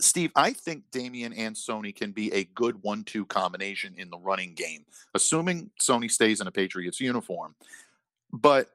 Steve, 0.00 0.32
I 0.34 0.52
think 0.52 0.90
Damien 0.90 1.32
and 1.32 1.54
Sony 1.54 1.94
can 1.94 2.10
be 2.10 2.32
a 2.32 2.42
good 2.42 2.82
one 2.82 3.04
two 3.04 3.24
combination 3.26 3.94
in 3.96 4.10
the 4.10 4.18
running 4.18 4.54
game, 4.54 4.84
assuming 5.14 5.70
Sony 5.80 6.10
stays 6.10 6.40
in 6.40 6.48
a 6.48 6.50
Patriots 6.50 6.98
uniform. 6.98 7.54
But 8.32 8.70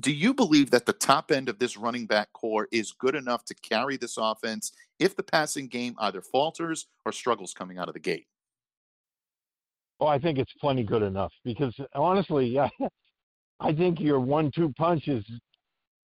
do 0.00 0.12
you 0.12 0.32
believe 0.32 0.70
that 0.70 0.86
the 0.86 0.92
top 0.92 1.30
end 1.30 1.48
of 1.48 1.58
this 1.58 1.76
running 1.76 2.06
back 2.06 2.32
corps 2.32 2.68
is 2.72 2.92
good 2.92 3.14
enough 3.14 3.44
to 3.46 3.54
carry 3.54 3.96
this 3.96 4.16
offense 4.16 4.72
if 4.98 5.14
the 5.16 5.22
passing 5.22 5.68
game 5.68 5.94
either 5.98 6.22
falters 6.22 6.86
or 7.04 7.12
struggles 7.12 7.52
coming 7.52 7.78
out 7.78 7.88
of 7.88 7.94
the 7.94 8.00
gate? 8.00 8.26
Oh, 10.00 10.06
I 10.06 10.18
think 10.18 10.38
it's 10.38 10.52
plenty 10.60 10.82
good 10.82 11.02
enough 11.02 11.32
because 11.44 11.74
honestly, 11.94 12.58
I, 12.58 12.70
I 13.60 13.72
think 13.72 14.00
your 14.00 14.20
one-two 14.20 14.72
punch 14.76 15.08
is. 15.08 15.24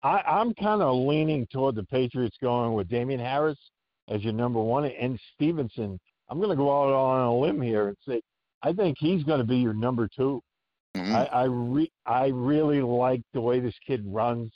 I, 0.03 0.21
I'm 0.27 0.53
kind 0.53 0.83
of 0.83 0.95
leaning 0.95 1.47
toward 1.47 1.75
the 1.75 1.83
Patriots 1.83 2.37
going 2.39 2.73
with 2.73 2.87
Damien 2.87 3.19
Harris 3.19 3.57
as 4.09 4.23
your 4.23 4.33
number 4.33 4.61
one 4.61 4.85
and 4.85 5.19
Stevenson. 5.33 5.99
I'm 6.29 6.37
going 6.37 6.51
to 6.51 6.55
go 6.55 6.69
out 6.69 6.93
on 6.93 7.21
a 7.21 7.35
limb 7.35 7.61
here 7.61 7.87
and 7.87 7.97
say 8.07 8.21
I 8.61 8.73
think 8.73 8.97
he's 8.99 9.23
going 9.23 9.39
to 9.39 9.45
be 9.45 9.57
your 9.57 9.73
number 9.73 10.07
two. 10.07 10.41
Mm-hmm. 10.97 11.15
I 11.15 11.25
I, 11.25 11.43
re- 11.43 11.91
I 12.05 12.27
really 12.27 12.81
like 12.81 13.21
the 13.33 13.41
way 13.41 13.59
this 13.59 13.75
kid 13.85 14.03
runs. 14.05 14.51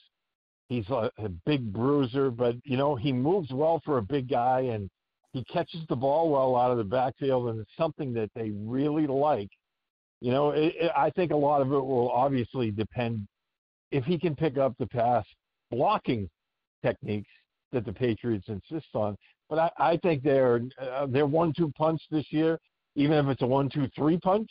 He's 0.70 0.90
a, 0.90 1.12
a 1.18 1.30
big 1.46 1.72
bruiser, 1.72 2.32
but 2.32 2.56
you 2.64 2.78
know 2.78 2.96
he 2.96 3.12
moves 3.12 3.52
well 3.52 3.82
for 3.86 3.98
a 3.98 4.02
big 4.02 4.30
guy, 4.30 4.62
and 4.62 4.90
he 5.34 5.44
catches 5.46 5.82
the 5.88 5.96
ball 5.96 6.30
well 6.30 6.56
out 6.56 6.72
of 6.72 6.78
the 6.78 6.84
backfield, 6.84 7.50
and 7.50 7.60
it's 7.60 7.78
something 7.78 8.14
that 8.14 8.30
they 8.36 8.52
really 8.52 9.08
like. 9.08 9.50
You 10.22 10.32
know, 10.32 10.52
it, 10.52 10.74
it, 10.80 10.92
I 10.96 11.10
think 11.10 11.32
a 11.32 11.36
lot 11.36 11.62
of 11.62 11.72
it 11.72 11.84
will 11.84 12.10
obviously 12.12 12.72
depend 12.72 13.28
if 13.92 14.06
he 14.06 14.18
can 14.20 14.36
pick 14.36 14.58
up 14.58 14.74
the 14.78 14.88
pass 14.88 15.26
blocking 15.72 16.30
techniques 16.84 17.30
that 17.72 17.86
the 17.86 17.94
Patriots 17.94 18.48
insist 18.48 18.88
on. 18.94 19.18
But 19.50 19.60
I, 19.60 19.72
I 19.78 19.98
think 19.98 20.24
they're 20.24 20.62
uh, 20.80 21.08
their 21.08 21.26
one-two 21.26 21.72
punch 21.78 22.02
this 22.12 22.26
year, 22.30 22.60
even 22.96 23.18
if 23.18 23.26
it's 23.28 23.42
a 23.42 23.48
one-two-three 23.48 24.20
punch, 24.20 24.50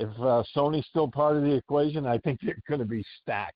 if 0.00 0.08
uh, 0.18 0.42
Sony's 0.56 0.86
still 0.86 1.08
part 1.08 1.36
of 1.36 1.42
the 1.42 1.54
equation, 1.54 2.06
I 2.06 2.18
think 2.18 2.40
they're 2.42 2.56
going 2.68 2.80
to 2.80 2.86
be 2.86 3.04
stacked. 3.20 3.54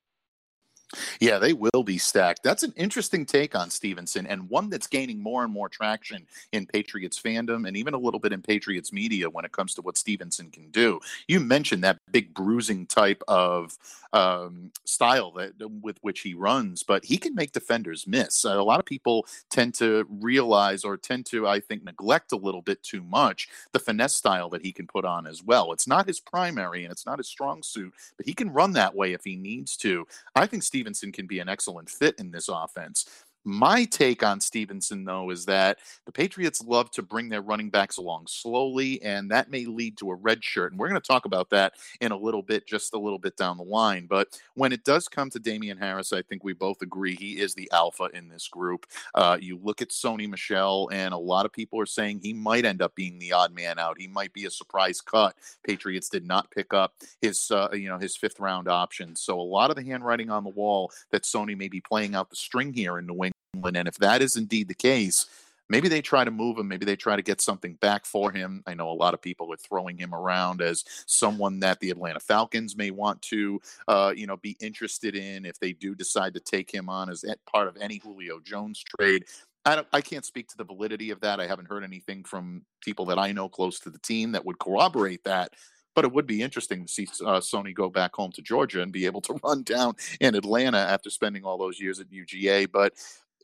Yeah, 1.20 1.38
they 1.38 1.52
will 1.52 1.82
be 1.84 1.98
stacked. 1.98 2.42
That's 2.42 2.62
an 2.62 2.72
interesting 2.76 3.26
take 3.26 3.54
on 3.54 3.70
Stevenson 3.70 4.26
and 4.26 4.48
one 4.48 4.70
that's 4.70 4.86
gaining 4.86 5.22
more 5.22 5.44
and 5.44 5.52
more 5.52 5.68
traction 5.68 6.26
in 6.52 6.66
Patriots 6.66 7.20
fandom 7.20 7.66
and 7.66 7.76
even 7.76 7.94
a 7.94 7.98
little 7.98 8.20
bit 8.20 8.32
in 8.32 8.42
Patriots 8.42 8.92
media 8.92 9.28
when 9.28 9.44
it 9.44 9.52
comes 9.52 9.74
to 9.74 9.82
what 9.82 9.96
Stevenson 9.96 10.50
can 10.50 10.70
do. 10.70 11.00
You 11.28 11.40
mentioned 11.40 11.84
that 11.84 11.98
big 12.10 12.34
bruising 12.34 12.86
type 12.86 13.22
of 13.28 13.76
um, 14.14 14.70
style 14.84 15.32
that 15.32 15.52
with 15.82 15.98
which 16.00 16.20
he 16.20 16.34
runs, 16.34 16.84
but 16.84 17.04
he 17.04 17.16
can 17.16 17.34
make 17.34 17.52
defenders 17.52 18.06
miss. 18.06 18.44
A 18.44 18.62
lot 18.62 18.78
of 18.78 18.86
people 18.86 19.26
tend 19.50 19.74
to 19.74 20.06
realize 20.08 20.84
or 20.84 20.96
tend 20.96 21.26
to, 21.26 21.48
I 21.48 21.58
think, 21.58 21.82
neglect 21.82 22.30
a 22.30 22.36
little 22.36 22.62
bit 22.62 22.82
too 22.82 23.02
much 23.02 23.48
the 23.72 23.80
finesse 23.80 24.14
style 24.14 24.48
that 24.50 24.62
he 24.62 24.72
can 24.72 24.86
put 24.86 25.04
on 25.04 25.26
as 25.26 25.42
well. 25.42 25.72
It's 25.72 25.88
not 25.88 26.06
his 26.06 26.20
primary 26.20 26.84
and 26.84 26.92
it's 26.92 27.06
not 27.06 27.18
his 27.18 27.26
strong 27.26 27.62
suit, 27.62 27.92
but 28.16 28.24
he 28.24 28.34
can 28.34 28.52
run 28.52 28.72
that 28.74 28.94
way 28.94 29.12
if 29.12 29.24
he 29.24 29.34
needs 29.34 29.76
to. 29.78 30.06
I 30.36 30.46
think 30.46 30.62
Stevenson 30.62 30.83
can 31.12 31.26
be 31.26 31.38
an 31.38 31.48
excellent 31.48 31.88
fit 31.88 32.14
in 32.18 32.30
this 32.30 32.48
offense. 32.48 33.06
My 33.44 33.84
take 33.84 34.22
on 34.22 34.40
Stevenson, 34.40 35.04
though, 35.04 35.28
is 35.30 35.44
that 35.46 35.78
the 36.06 36.12
Patriots 36.12 36.62
love 36.62 36.90
to 36.92 37.02
bring 37.02 37.28
their 37.28 37.42
running 37.42 37.68
backs 37.68 37.98
along 37.98 38.26
slowly, 38.26 39.02
and 39.02 39.30
that 39.30 39.50
may 39.50 39.66
lead 39.66 39.98
to 39.98 40.10
a 40.10 40.14
red 40.14 40.42
shirt. 40.42 40.72
And 40.72 40.80
we're 40.80 40.88
going 40.88 41.00
to 41.00 41.06
talk 41.06 41.26
about 41.26 41.50
that 41.50 41.74
in 42.00 42.10
a 42.10 42.16
little 42.16 42.40
bit, 42.40 42.66
just 42.66 42.94
a 42.94 42.98
little 42.98 43.18
bit 43.18 43.36
down 43.36 43.58
the 43.58 43.64
line. 43.64 44.06
But 44.06 44.40
when 44.54 44.72
it 44.72 44.84
does 44.84 45.08
come 45.08 45.28
to 45.28 45.38
Damien 45.38 45.76
Harris, 45.76 46.10
I 46.10 46.22
think 46.22 46.42
we 46.42 46.54
both 46.54 46.80
agree 46.80 47.16
he 47.16 47.32
is 47.32 47.54
the 47.54 47.70
alpha 47.70 48.08
in 48.14 48.28
this 48.28 48.48
group. 48.48 48.86
Uh, 49.14 49.36
you 49.38 49.60
look 49.62 49.82
at 49.82 49.90
Sony 49.90 50.26
Michel, 50.26 50.88
and 50.90 51.12
a 51.12 51.18
lot 51.18 51.44
of 51.44 51.52
people 51.52 51.78
are 51.78 51.86
saying 51.86 52.20
he 52.20 52.32
might 52.32 52.64
end 52.64 52.80
up 52.80 52.94
being 52.94 53.18
the 53.18 53.32
odd 53.32 53.54
man 53.54 53.78
out. 53.78 54.00
He 54.00 54.06
might 54.06 54.32
be 54.32 54.46
a 54.46 54.50
surprise 54.50 55.02
cut. 55.02 55.36
Patriots 55.66 56.08
did 56.08 56.24
not 56.24 56.50
pick 56.50 56.72
up 56.72 56.94
his, 57.20 57.50
uh, 57.50 57.68
you 57.74 57.90
know, 57.90 57.98
his 57.98 58.16
fifth 58.16 58.40
round 58.40 58.68
option. 58.68 59.14
So 59.14 59.38
a 59.38 59.42
lot 59.42 59.68
of 59.68 59.76
the 59.76 59.84
handwriting 59.84 60.30
on 60.30 60.44
the 60.44 60.50
wall 60.50 60.90
that 61.10 61.24
Sony 61.24 61.54
may 61.56 61.68
be 61.68 61.82
playing 61.82 62.14
out 62.14 62.30
the 62.30 62.36
string 62.36 62.72
here 62.72 62.98
in 62.98 63.06
New 63.06 63.12
England 63.12 63.33
and 63.62 63.88
if 63.88 63.96
that 63.96 64.22
is 64.22 64.36
indeed 64.36 64.68
the 64.68 64.74
case, 64.74 65.26
maybe 65.68 65.88
they 65.88 66.02
try 66.02 66.24
to 66.24 66.30
move 66.30 66.58
him. 66.58 66.68
Maybe 66.68 66.84
they 66.84 66.96
try 66.96 67.16
to 67.16 67.22
get 67.22 67.40
something 67.40 67.74
back 67.74 68.04
for 68.04 68.30
him. 68.30 68.62
I 68.66 68.74
know 68.74 68.90
a 68.90 68.92
lot 68.92 69.14
of 69.14 69.22
people 69.22 69.52
are 69.52 69.56
throwing 69.56 69.96
him 69.96 70.14
around 70.14 70.60
as 70.60 70.84
someone 71.06 71.60
that 71.60 71.80
the 71.80 71.90
Atlanta 71.90 72.20
Falcons 72.20 72.76
may 72.76 72.90
want 72.90 73.22
to, 73.22 73.60
uh, 73.88 74.12
you 74.16 74.26
know, 74.26 74.36
be 74.36 74.56
interested 74.60 75.14
in 75.14 75.46
if 75.46 75.58
they 75.58 75.72
do 75.72 75.94
decide 75.94 76.34
to 76.34 76.40
take 76.40 76.72
him 76.72 76.88
on 76.88 77.10
as 77.10 77.24
part 77.50 77.68
of 77.68 77.76
any 77.80 77.98
Julio 77.98 78.40
Jones 78.40 78.82
trade. 78.98 79.24
I, 79.64 79.82
I 79.92 80.00
can't 80.00 80.24
speak 80.24 80.48
to 80.48 80.56
the 80.56 80.64
validity 80.64 81.10
of 81.10 81.20
that. 81.20 81.40
I 81.40 81.46
haven't 81.46 81.68
heard 81.68 81.84
anything 81.84 82.24
from 82.24 82.62
people 82.80 83.06
that 83.06 83.18
I 83.18 83.32
know 83.32 83.48
close 83.48 83.80
to 83.80 83.90
the 83.90 83.98
team 83.98 84.32
that 84.32 84.44
would 84.44 84.58
corroborate 84.58 85.24
that. 85.24 85.52
But 85.94 86.04
it 86.04 86.12
would 86.12 86.26
be 86.26 86.42
interesting 86.42 86.86
to 86.86 86.92
see 86.92 87.06
uh, 87.24 87.38
Sony 87.38 87.72
go 87.72 87.88
back 87.88 88.16
home 88.16 88.32
to 88.32 88.42
Georgia 88.42 88.82
and 88.82 88.92
be 88.92 89.06
able 89.06 89.20
to 89.22 89.38
run 89.44 89.62
down 89.62 89.94
in 90.20 90.34
Atlanta 90.34 90.78
after 90.78 91.08
spending 91.08 91.44
all 91.44 91.56
those 91.56 91.80
years 91.80 92.00
at 92.00 92.10
UGA. 92.10 92.70
But 92.70 92.94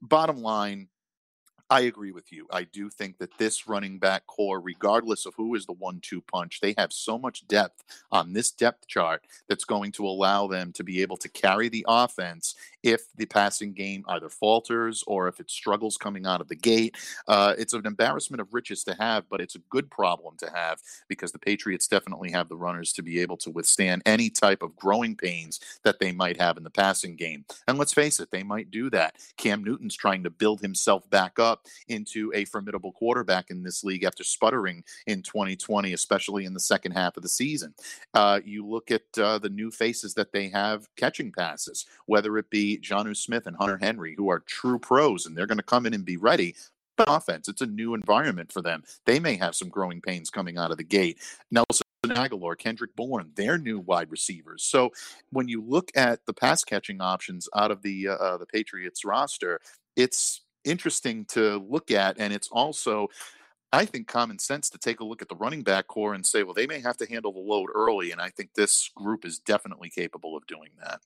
bottom 0.01 0.39
line, 0.39 0.89
I 1.73 1.83
agree 1.83 2.11
with 2.11 2.33
you. 2.33 2.49
I 2.51 2.65
do 2.65 2.91
think 2.91 3.19
that 3.19 3.39
this 3.39 3.69
running 3.69 4.01
back 4.01 4.27
corps, 4.27 4.61
regardless 4.61 5.25
of 5.25 5.35
who 5.37 5.55
is 5.55 5.67
the 5.67 5.73
one 5.73 6.01
two 6.01 6.21
punch, 6.21 6.61
they 6.61 6.75
have 6.77 6.93
so 6.93 7.17
much 7.17 7.47
depth 7.47 7.85
on 8.11 8.33
this 8.33 8.51
depth 8.51 8.89
chart 8.89 9.23
that's 9.49 9.65
going 9.65 9.93
to 9.93 10.05
allow 10.05 10.49
them 10.49 10.73
to 10.73 10.83
be 10.83 11.01
able 11.01 11.17
to 11.19 11.29
carry 11.29 11.69
the 11.69 11.85
offense 11.87 12.57
if 12.83 13.03
the 13.17 13.27
passing 13.27 13.73
game 13.73 14.05
either 14.09 14.29
falters 14.29 15.05
or 15.07 15.29
if 15.29 15.39
it 15.39 15.51
struggles 15.51 15.97
coming 15.97 16.27
out 16.27 16.41
of 16.41 16.49
the 16.49 16.57
gate. 16.57 16.97
Uh, 17.29 17.55
it's 17.57 17.73
an 17.73 17.87
embarrassment 17.87 18.41
of 18.41 18.53
riches 18.53 18.83
to 18.83 18.95
have, 18.95 19.29
but 19.29 19.41
it's 19.41 19.55
a 19.55 19.61
good 19.71 19.91
problem 19.91 20.35
to 20.39 20.51
have 20.53 20.81
because 21.07 21.31
the 21.31 21.39
Patriots 21.39 21.87
definitely 21.87 22.33
have 22.33 22.49
the 22.49 22.57
runners 22.57 22.93
to 22.95 23.03
be 23.03 23.21
able 23.21 23.37
to 23.37 23.51
withstand 23.51 24.03
any 24.07 24.29
type 24.29 24.63
of 24.63 24.75
growing 24.75 25.15
pains 25.15 25.61
that 25.85 26.01
they 26.01 26.11
might 26.11 26.41
have 26.41 26.57
in 26.57 26.65
the 26.65 26.71
passing 26.71 27.15
game. 27.15 27.45
And 27.69 27.79
let's 27.79 27.93
face 27.95 28.19
it, 28.19 28.31
they 28.33 28.43
might 28.43 28.73
do 28.73 28.91
that. 28.91 29.15
Cam 29.37 29.63
Newton's 29.63 29.95
trying 29.95 30.25
to 30.25 30.31
build 30.31 30.61
himself 30.61 31.09
back 31.11 31.39
up 31.39 31.60
into 31.89 32.33
a 32.35 32.45
formidable 32.45 32.93
quarterback 32.93 33.51
in 33.51 33.63
this 33.63 33.85
league 33.85 34.05
after 34.05 34.25
sputtering 34.25 34.85
in 35.07 35.23
2020, 35.23 35.93
especially 35.93 36.45
in 36.45 36.55
the 36.55 36.61
second 36.61 36.93
half 36.93 37.17
of 37.17 37.23
the 37.23 37.29
season. 37.29 37.75
Uh, 38.15 38.41
you 38.45 38.67
look 38.67 38.91
at 38.91 39.03
uh, 39.19 39.39
the 39.39 39.49
new 39.49 39.71
faces 39.71 40.15
that 40.15 40.33
they 40.33 40.49
have 40.49 40.89
catching 40.97 41.33
passes, 41.33 41.87
whether 42.07 42.37
it 42.39 42.51
be 42.51 42.79
Jonnu 42.79 43.17
Smith 43.17 43.47
and 43.47 43.57
Hunter 43.57 43.79
Henry, 43.81 44.15
who 44.17 44.31
are 44.31 44.41
true 44.41 44.79
pros, 44.79 45.27
and 45.27 45.37
they're 45.37 45.47
going 45.47 45.59
to 45.59 45.65
come 45.65 45.87
in 45.87 45.95
and 45.95 46.05
be 46.05 46.17
ready. 46.17 46.55
But 46.97 47.09
offense, 47.09 47.49
it's 47.49 47.63
a 47.63 47.67
new 47.67 47.95
environment 47.95 48.53
for 48.53 48.61
them. 48.61 48.83
They 49.07 49.21
may 49.21 49.37
have 49.37 49.55
some 49.55 49.71
growing 49.71 50.03
pains 50.03 50.29
coming 50.29 50.59
out 50.59 50.71
of 50.71 50.77
the 50.77 50.85
gate. 50.85 51.19
Nelson 51.51 51.85
Agholor, 52.05 52.59
Kendrick 52.59 52.95
Bourne, 52.97 53.31
they're 53.37 53.59
new 53.59 53.79
wide 53.79 54.11
receivers. 54.11 54.65
So 54.65 54.91
when 55.31 55.49
you 55.49 55.63
look 55.63 55.91
at 55.95 56.27
the 56.27 56.33
pass 56.33 56.65
catching 56.65 57.01
options 57.01 57.49
out 57.55 57.71
of 57.71 57.83
the 57.83 58.09
uh, 58.09 58.15
uh, 58.15 58.37
the 58.39 58.47
Patriots 58.47 59.05
roster, 59.05 59.61
it's 59.97 60.43
interesting 60.65 61.25
to 61.27 61.59
look 61.69 61.91
at, 61.91 62.19
and 62.19 62.33
it's 62.33 62.49
also 62.51 63.09
I 63.73 63.85
think 63.85 64.09
common 64.09 64.39
sense 64.39 64.69
to 64.71 64.79
take 64.79 65.01
a 65.01 65.05
look 65.05 65.23
at 65.23 65.29
the 65.29 65.37
running 65.37 65.63
back 65.63 65.87
corps 65.87 66.15
and 66.15 66.27
say, 66.27 66.43
well, 66.43 66.55
they 66.55 66.67
may 66.67 66.81
have 66.81 66.97
to 66.97 67.07
handle 67.07 67.33
the 67.33 67.39
load 67.39 67.69
early, 67.73 68.11
and 68.11 68.21
I 68.21 68.31
think 68.31 68.51
this 68.55 68.91
group 68.97 69.25
is 69.25 69.39
definitely 69.39 69.91
capable 69.91 70.37
of 70.37 70.47
doing 70.47 70.71
that. 70.83 71.01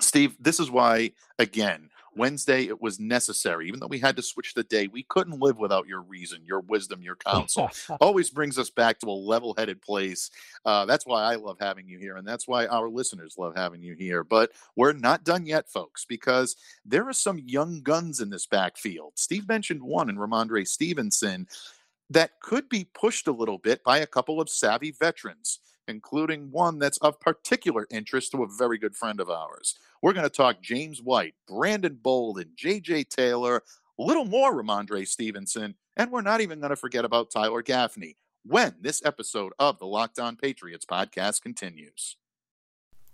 Steve, 0.00 0.36
this 0.40 0.60
is 0.60 0.70
why, 0.70 1.12
again, 1.38 1.90
Wednesday 2.16 2.66
it 2.66 2.80
was 2.80 3.00
necessary. 3.00 3.68
Even 3.68 3.80
though 3.80 3.86
we 3.86 3.98
had 3.98 4.16
to 4.16 4.22
switch 4.22 4.54
the 4.54 4.64
day, 4.64 4.88
we 4.88 5.04
couldn't 5.04 5.40
live 5.40 5.58
without 5.58 5.86
your 5.86 6.02
reason, 6.02 6.40
your 6.44 6.60
wisdom, 6.60 7.02
your 7.02 7.16
counsel. 7.16 7.70
Always 8.00 8.30
brings 8.30 8.58
us 8.58 8.70
back 8.70 8.98
to 9.00 9.06
a 9.06 9.12
level 9.12 9.54
headed 9.56 9.80
place. 9.82 10.30
Uh, 10.64 10.86
that's 10.86 11.06
why 11.06 11.22
I 11.22 11.36
love 11.36 11.58
having 11.60 11.88
you 11.88 11.98
here, 11.98 12.16
and 12.16 12.26
that's 12.26 12.48
why 12.48 12.66
our 12.66 12.88
listeners 12.88 13.36
love 13.38 13.56
having 13.56 13.82
you 13.82 13.94
here. 13.94 14.24
But 14.24 14.50
we're 14.76 14.92
not 14.92 15.24
done 15.24 15.46
yet, 15.46 15.68
folks, 15.68 16.04
because 16.04 16.56
there 16.84 17.08
are 17.08 17.12
some 17.12 17.38
young 17.38 17.82
guns 17.82 18.20
in 18.20 18.30
this 18.30 18.46
backfield. 18.46 19.12
Steve 19.16 19.48
mentioned 19.48 19.82
one 19.82 20.08
in 20.08 20.16
Rhamondre 20.16 20.66
Stevenson 20.66 21.46
that 22.10 22.40
could 22.40 22.68
be 22.68 22.84
pushed 22.94 23.28
a 23.28 23.32
little 23.32 23.58
bit 23.58 23.82
by 23.82 23.98
a 23.98 24.06
couple 24.06 24.40
of 24.40 24.48
savvy 24.48 24.90
veterans 24.90 25.60
including 25.88 26.50
one 26.50 26.78
that's 26.78 26.98
of 26.98 27.20
particular 27.20 27.86
interest 27.90 28.32
to 28.32 28.42
a 28.42 28.48
very 28.48 28.78
good 28.78 28.96
friend 28.96 29.20
of 29.20 29.30
ours. 29.30 29.78
We're 30.02 30.12
going 30.12 30.28
to 30.28 30.30
talk 30.30 30.60
James 30.60 31.00
White, 31.00 31.34
Brandon 31.48 31.98
Bolden, 32.02 32.50
J.J. 32.56 33.04
Taylor, 33.04 33.62
a 33.98 34.02
little 34.02 34.24
more 34.24 34.54
Rhamondre 34.54 35.06
Stevenson, 35.06 35.74
and 35.96 36.10
we're 36.10 36.22
not 36.22 36.40
even 36.40 36.60
going 36.60 36.70
to 36.70 36.76
forget 36.76 37.04
about 37.04 37.30
Tyler 37.30 37.62
Gaffney 37.62 38.16
when 38.44 38.74
this 38.80 39.04
episode 39.04 39.52
of 39.58 39.78
the 39.78 39.86
Locked 39.86 40.18
On 40.18 40.36
Patriots 40.36 40.84
podcast 40.84 41.42
continues. 41.42 42.16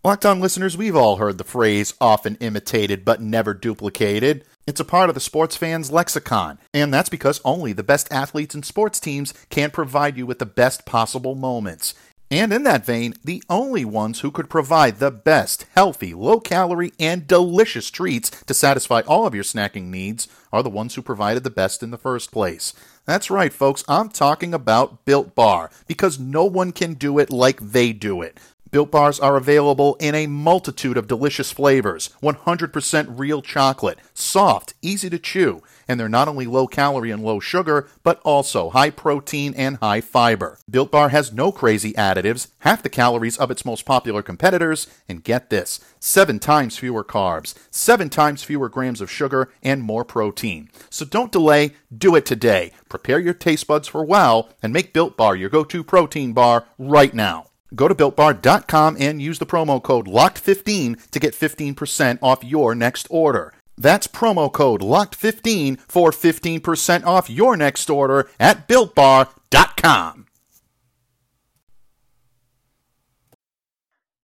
Locked 0.03 0.25
On 0.25 0.41
listeners, 0.41 0.79
we've 0.79 0.97
all 0.97 1.17
heard 1.17 1.37
the 1.37 1.45
phrase 1.45 1.93
often 2.01 2.37
imitated 2.37 3.05
but 3.05 3.21
never 3.21 3.53
duplicated. 3.53 4.47
It's 4.67 4.81
a 4.81 4.85
part 4.85 5.11
of 5.11 5.15
the 5.15 5.21
sports 5.21 5.57
fan's 5.57 5.93
lexicon, 5.93 6.59
and 6.73 6.93
that's 6.93 7.11
because 7.11 7.39
only 7.45 7.75
the 7.75 7.83
best 7.83 8.11
athletes 8.11 8.55
and 8.55 8.65
sports 8.65 8.99
teams 8.99 9.35
can 9.51 9.71
provide 9.71 10.17
you 10.17 10.25
with 10.25 10.39
the 10.39 10.47
best 10.47 10.87
possible 10.87 11.35
moments. 11.35 11.93
And 12.33 12.53
in 12.53 12.63
that 12.63 12.87
vein, 12.87 13.15
the 13.25 13.43
only 13.51 13.85
ones 13.85 14.21
who 14.21 14.31
could 14.31 14.49
provide 14.49 14.99
the 14.99 15.11
best, 15.11 15.67
healthy, 15.75 16.15
low 16.15 16.39
calorie, 16.39 16.93
and 17.01 17.27
delicious 17.27 17.91
treats 17.91 18.31
to 18.45 18.55
satisfy 18.55 19.01
all 19.01 19.27
of 19.27 19.35
your 19.35 19.43
snacking 19.43 19.87
needs 19.87 20.29
are 20.53 20.63
the 20.63 20.71
ones 20.71 20.95
who 20.95 21.03
provided 21.03 21.43
the 21.43 21.51
best 21.51 21.83
in 21.83 21.91
the 21.91 21.99
first 21.99 22.31
place. 22.31 22.73
That's 23.05 23.31
right, 23.31 23.53
folks, 23.53 23.83
I'm 23.89 24.11
talking 24.11 24.55
about 24.55 25.05
Built 25.05 25.35
Bar, 25.35 25.71
because 25.89 26.21
no 26.21 26.45
one 26.45 26.71
can 26.71 26.95
do 26.95 27.19
it 27.19 27.31
like 27.31 27.59
they 27.59 27.93
do 27.93 28.23
it. 28.23 28.39
Built 28.71 28.93
Bars 28.93 29.19
are 29.19 29.37
available 29.37 29.97
in 29.99 30.15
a 30.15 30.29
multitude 30.29 30.97
of 30.97 31.09
delicious 31.09 31.51
flavors 31.51 32.11
100% 32.23 33.19
real 33.19 33.43
chocolate, 33.43 33.99
soft, 34.15 34.75
easy 34.81 35.11
to 35.11 35.19
chew, 35.19 35.61
and 35.89 35.99
they're 35.99 36.09
not 36.09 36.29
only 36.29 36.47
low 36.47 36.69
calorie 36.69 37.11
and 37.11 37.25
low 37.25 37.41
sugar, 37.41 37.89
but 38.05 38.21
also 38.25 38.71
high 38.71 38.91
protein 38.91 39.55
and 39.57 39.79
high 39.79 40.01
fiber. 40.01 40.57
Built 40.71 40.93
Bar 40.93 41.09
has 41.09 41.33
no 41.33 41.51
crazy 41.51 41.93
additives, 41.95 42.47
half 42.61 42.81
the 42.81 42.89
calories 42.89 43.37
of 43.39 43.51
its 43.51 43.65
most 43.65 43.85
popular 43.85 44.23
competitors, 44.23 44.87
and 45.09 45.25
get 45.25 45.51
this 45.51 45.81
seven 45.99 46.39
times 46.39 46.79
fewer 46.79 47.03
carbs, 47.03 47.55
seven 47.73 48.09
times 48.09 48.45
fewer 48.45 48.69
grams 48.69 49.01
of 49.01 49.11
sugar, 49.11 49.51
and 49.65 49.83
more 49.83 50.05
protein. 50.05 50.71
So 50.91 51.05
don't 51.05 51.33
delay, 51.33 51.75
do 51.97 52.15
it 52.15 52.25
today. 52.25 52.71
Prepare 52.89 53.19
your 53.19 53.35
taste 53.35 53.67
buds 53.67 53.89
for 53.89 54.05
wow 54.05 54.49
and 54.63 54.73
make 54.73 54.93
Built 54.93 55.17
Bar 55.17 55.35
your 55.35 55.51
go 55.51 55.65
to 55.65 55.83
protein 55.83 56.33
bar 56.33 56.67
right 56.79 57.13
now. 57.13 57.50
Go 57.75 57.89
to 57.89 57.95
builtbar.com 57.95 58.97
and 58.99 59.23
use 59.23 59.39
the 59.39 59.47
promo 59.47 59.83
code 59.83 60.07
LOCKED15 60.07 61.11
to 61.11 61.21
get 61.21 61.35
15% 61.35 62.19
off 62.23 62.43
your 62.43 62.75
next 62.75 63.07
order. 63.11 63.55
That's 63.79 64.07
promo 64.07 64.53
code 64.53 64.83
LOCKED15 64.83 65.81
for 65.89 66.11
15% 66.11 67.05
off 67.05 67.31
your 67.31 67.57
next 67.57 67.89
order 67.89 68.29
at 68.39 68.69
builtbar.com. 68.69 70.27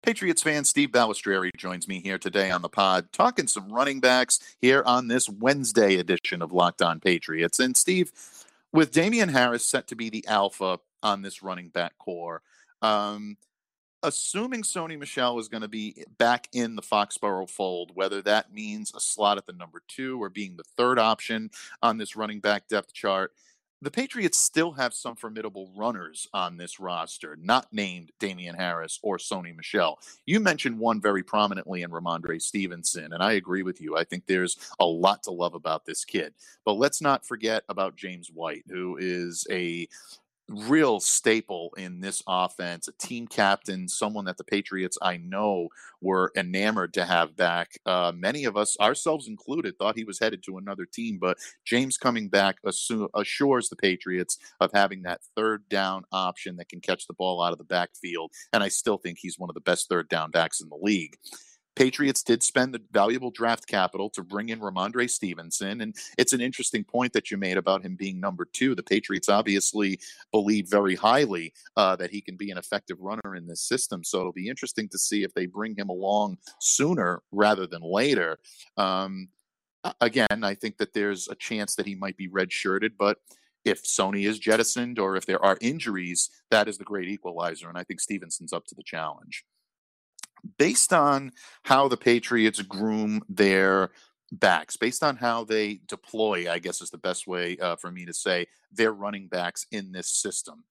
Patriots 0.05 0.43
fan 0.43 0.63
Steve 0.65 0.89
Balestrieri 0.89 1.49
joins 1.57 1.87
me 1.87 1.99
here 1.99 2.19
today 2.19 2.51
on 2.51 2.61
the 2.61 2.69
pod, 2.69 3.11
talking 3.11 3.47
some 3.47 3.71
running 3.71 3.99
backs 3.99 4.39
here 4.61 4.83
on 4.85 5.07
this 5.07 5.27
Wednesday 5.27 5.95
edition 5.95 6.43
of 6.43 6.51
Locked 6.51 6.83
On 6.83 6.99
Patriots. 6.99 7.59
And 7.59 7.75
Steve, 7.75 8.11
with 8.71 8.91
Damien 8.91 9.29
Harris 9.29 9.65
set 9.65 9.87
to 9.87 9.95
be 9.95 10.11
the 10.11 10.23
alpha 10.27 10.79
on 11.01 11.23
this 11.23 11.41
running 11.41 11.69
back 11.69 11.97
corps, 11.97 12.43
um, 12.85 13.37
assuming 14.03 14.61
Sony 14.61 14.97
Michel 14.99 15.39
is 15.39 15.47
going 15.47 15.61
to 15.61 15.67
be 15.67 16.03
back 16.17 16.47
in 16.53 16.75
the 16.75 16.81
Foxborough 16.81 17.49
fold, 17.49 17.91
whether 17.95 18.21
that 18.21 18.53
means 18.53 18.93
a 18.95 18.99
slot 18.99 19.37
at 19.37 19.47
the 19.47 19.53
number 19.53 19.81
two 19.87 20.21
or 20.21 20.29
being 20.29 20.55
the 20.55 20.63
third 20.77 20.99
option 20.99 21.49
on 21.81 21.97
this 21.97 22.15
running 22.15 22.39
back 22.39 22.67
depth 22.67 22.93
chart, 22.93 23.33
the 23.81 23.91
Patriots 23.91 24.37
still 24.37 24.71
have 24.71 24.93
some 24.93 25.15
formidable 25.15 25.69
runners 25.75 26.27
on 26.33 26.57
this 26.57 26.79
roster, 26.79 27.37
not 27.41 27.67
named 27.73 28.11
Damien 28.19 28.55
Harris 28.55 28.99
or 29.03 29.17
Sony 29.17 29.55
Michel. 29.55 29.99
You 30.25 30.39
mentioned 30.39 30.79
one 30.79 31.01
very 31.01 31.23
prominently 31.23 31.81
in 31.81 31.91
Rhamondre 31.91 32.41
Stevenson, 32.41 33.13
and 33.13 33.21
I 33.21 33.33
agree 33.33 33.63
with 33.63 33.81
you. 33.81 33.97
I 33.97 34.03
think 34.03 34.25
there's 34.25 34.57
a 34.79 34.85
lot 34.85 35.23
to 35.23 35.31
love 35.31 35.55
about 35.55 35.85
this 35.85 36.05
kid. 36.05 36.33
But 36.63 36.73
let's 36.73 37.01
not 37.01 37.25
forget 37.25 37.63
about 37.67 37.95
James 37.95 38.29
White, 38.33 38.63
who 38.69 38.97
is 38.97 39.45
a 39.51 39.87
real 40.49 40.99
staple 40.99 41.73
in 41.77 42.01
this 42.01 42.21
offense, 42.27 42.87
a 42.87 42.91
team 42.93 43.27
captain, 43.27 43.87
someone 43.87 44.25
that 44.25 44.37
the 44.37 44.43
Patriots 44.43 44.97
I 45.01 45.17
know 45.17 45.69
were 46.01 46.31
enamored 46.35 46.93
to 46.95 47.05
have 47.05 47.35
back. 47.35 47.79
Uh, 47.85 48.11
many 48.15 48.45
of 48.45 48.55
us, 48.55 48.77
ourselves 48.79 49.27
included, 49.27 49.77
thought 49.77 49.97
he 49.97 50.03
was 50.03 50.19
headed 50.19 50.43
to 50.43 50.57
another 50.57 50.85
team, 50.85 51.17
but 51.19 51.37
James 51.65 51.97
coming 51.97 52.29
back 52.29 52.57
assu- 52.65 53.09
assures 53.15 53.69
the 53.69 53.75
Patriots 53.75 54.37
of 54.59 54.71
having 54.73 55.01
that 55.03 55.21
third 55.35 55.67
down 55.69 56.03
option 56.11 56.57
that 56.57 56.69
can 56.69 56.79
catch 56.79 57.07
the 57.07 57.13
ball 57.13 57.41
out 57.41 57.51
of 57.51 57.57
the 57.57 57.63
backfield. 57.63 58.31
And 58.53 58.63
I 58.63 58.67
still 58.67 58.97
think 58.97 59.17
he's 59.19 59.39
one 59.39 59.49
of 59.49 59.55
the 59.55 59.61
best 59.61 59.89
third 59.89 60.09
down 60.09 60.31
backs 60.31 60.61
in 60.61 60.69
the 60.69 60.79
league. 60.81 61.17
Patriots 61.75 62.23
did 62.23 62.41
spend 62.41 62.73
the 62.73 62.81
valuable 62.91 63.31
draft 63.31 63.67
capital 63.67 64.09
to 64.11 64.23
bring 64.23 64.49
in 64.49 64.59
Rhamondre 64.59 65.09
Stevenson. 65.09 65.81
And 65.81 65.95
it's 66.17 66.33
an 66.33 66.41
interesting 66.41 66.83
point 66.83 67.13
that 67.13 67.29
you 67.29 67.37
made 67.37 67.57
about 67.57 67.83
him 67.83 67.95
being 67.95 68.19
number 68.19 68.45
two. 68.45 68.75
The 68.75 68.83
Patriots 68.83 69.29
obviously 69.29 69.99
believe 70.31 70.69
very 70.69 70.95
highly 70.95 71.53
uh, 71.75 71.95
that 71.97 72.11
he 72.11 72.21
can 72.21 72.37
be 72.37 72.51
an 72.51 72.57
effective 72.57 72.99
runner 72.99 73.35
in 73.35 73.47
this 73.47 73.61
system. 73.61 74.03
So 74.03 74.19
it'll 74.19 74.31
be 74.31 74.49
interesting 74.49 74.87
to 74.89 74.97
see 74.97 75.23
if 75.23 75.33
they 75.33 75.45
bring 75.45 75.75
him 75.75 75.89
along 75.89 76.37
sooner 76.59 77.21
rather 77.31 77.67
than 77.67 77.81
later. 77.81 78.39
Um, 78.77 79.29
again, 79.99 80.43
I 80.43 80.55
think 80.55 80.77
that 80.77 80.93
there's 80.93 81.27
a 81.27 81.35
chance 81.35 81.75
that 81.75 81.85
he 81.85 81.95
might 81.95 82.17
be 82.17 82.29
redshirted, 82.29 82.91
but 82.97 83.17
if 83.65 83.83
Sony 83.83 84.27
is 84.27 84.39
jettisoned 84.39 84.99
or 84.99 85.15
if 85.15 85.25
there 85.25 85.43
are 85.43 85.57
injuries, 85.59 86.29
that 86.51 86.67
is 86.67 86.77
the 86.77 86.83
great 86.83 87.09
equalizer. 87.09 87.67
And 87.67 87.77
I 87.77 87.83
think 87.83 87.99
Stevenson's 87.99 88.53
up 88.53 88.65
to 88.67 88.75
the 88.75 88.83
challenge 88.83 89.43
based 90.57 90.93
on 90.93 91.31
how 91.63 91.87
the 91.87 91.97
Patriots 91.97 92.61
groom 92.61 93.23
their 93.29 93.91
backs, 94.31 94.77
based 94.77 95.03
on 95.03 95.15
how 95.15 95.43
they 95.43 95.79
deploy, 95.87 96.51
I 96.51 96.59
guess 96.59 96.81
is 96.81 96.89
the 96.89 96.97
best 96.97 97.27
way 97.27 97.57
uh, 97.57 97.75
for 97.75 97.91
me 97.91 98.05
to 98.05 98.13
say, 98.13 98.47
their 98.71 98.91
running 98.91 99.27
backs 99.27 99.65
in 99.71 99.91
this 99.91 100.09
system. 100.09 100.63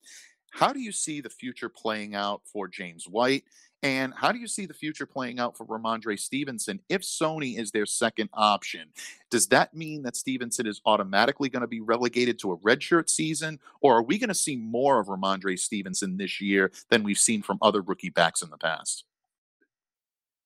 How 0.51 0.71
do 0.71 0.79
you 0.79 0.91
see 0.91 1.19
the 1.19 1.29
future 1.29 1.67
playing 1.67 2.15
out 2.15 2.41
for 2.45 2.67
James 2.67 3.09
White? 3.09 3.43
And 3.83 4.13
how 4.15 4.31
do 4.31 4.39
you 4.39 4.47
see 4.47 4.65
the 4.65 4.73
future 4.73 5.05
playing 5.05 5.37
out 5.37 5.55
for 5.55 5.65
Rhamondre 5.65 6.17
Stevenson 6.17 6.79
if 6.89 7.01
Sony 7.01 7.59
is 7.59 7.71
their 7.71 7.85
second 7.85 8.29
option? 8.33 8.87
Does 9.29 9.47
that 9.47 9.75
mean 9.75 10.01
that 10.03 10.15
Stevenson 10.15 10.65
is 10.65 10.81
automatically 10.85 11.49
going 11.49 11.61
to 11.61 11.67
be 11.67 11.81
relegated 11.81 12.39
to 12.39 12.53
a 12.53 12.57
redshirt 12.57 13.09
season? 13.09 13.59
Or 13.81 13.97
are 13.97 14.01
we 14.01 14.17
going 14.17 14.29
to 14.29 14.33
see 14.33 14.55
more 14.55 14.99
of 14.99 15.07
Rhamondre 15.07 15.59
Stevenson 15.59 16.17
this 16.17 16.39
year 16.39 16.71
than 16.89 17.03
we've 17.03 17.19
seen 17.19 17.41
from 17.41 17.59
other 17.61 17.81
rookie 17.81 18.09
backs 18.09 18.41
in 18.41 18.49
the 18.49 18.57
past? 18.57 19.03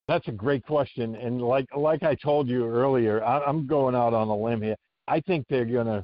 That's 0.09 0.27
a 0.27 0.31
great 0.31 0.65
question, 0.65 1.13
and 1.17 1.39
like 1.39 1.67
like 1.77 2.01
I 2.01 2.15
told 2.15 2.47
you 2.47 2.65
earlier, 2.65 3.23
I, 3.23 3.41
I'm 3.41 3.67
going 3.67 3.93
out 3.93 4.11
on 4.11 4.27
a 4.27 4.35
limb 4.35 4.59
here. 4.59 4.75
I 5.07 5.19
think 5.19 5.45
they're 5.47 5.65
going 5.65 5.85
to 5.85 6.03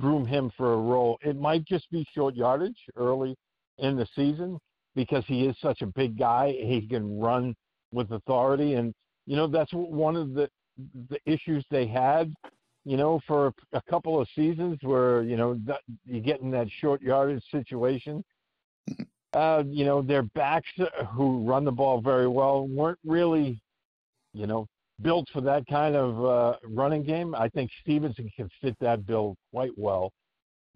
groom 0.00 0.24
him 0.24 0.50
for 0.56 0.72
a 0.72 0.78
role. 0.78 1.18
It 1.20 1.38
might 1.38 1.66
just 1.66 1.90
be 1.90 2.06
short 2.14 2.34
yardage 2.34 2.78
early 2.96 3.36
in 3.76 3.94
the 3.94 4.06
season 4.16 4.58
because 4.94 5.22
he 5.26 5.44
is 5.44 5.54
such 5.60 5.82
a 5.82 5.86
big 5.86 6.18
guy. 6.18 6.52
He 6.52 6.86
can 6.88 7.20
run 7.20 7.54
with 7.92 8.10
authority, 8.12 8.72
and 8.72 8.94
you 9.26 9.36
know 9.36 9.46
that's 9.46 9.72
one 9.74 10.16
of 10.16 10.32
the 10.32 10.48
the 11.10 11.18
issues 11.26 11.62
they 11.70 11.86
had. 11.86 12.32
You 12.86 12.96
know, 12.96 13.20
for 13.26 13.52
a 13.74 13.82
couple 13.82 14.18
of 14.18 14.26
seasons 14.34 14.78
where 14.80 15.24
you 15.24 15.36
know 15.36 15.60
you 16.06 16.22
get 16.22 16.40
in 16.40 16.50
that 16.52 16.68
short 16.80 17.02
yardage 17.02 17.44
situation, 17.50 18.24
uh, 19.34 19.62
you 19.66 19.84
know, 19.84 20.02
their 20.02 20.22
backs 20.22 20.70
who 21.14 21.44
run 21.44 21.64
the 21.64 21.72
ball 21.72 22.00
very 22.00 22.28
well 22.28 22.66
weren't 22.66 22.98
really, 23.04 23.60
you 24.32 24.46
know, 24.46 24.66
built 25.00 25.28
for 25.32 25.40
that 25.40 25.66
kind 25.66 25.96
of 25.96 26.24
uh, 26.24 26.56
running 26.64 27.02
game. 27.02 27.34
I 27.34 27.48
think 27.48 27.70
Stevenson 27.80 28.30
can 28.36 28.48
fit 28.60 28.76
that 28.80 29.06
bill 29.06 29.36
quite 29.52 29.72
well. 29.76 30.12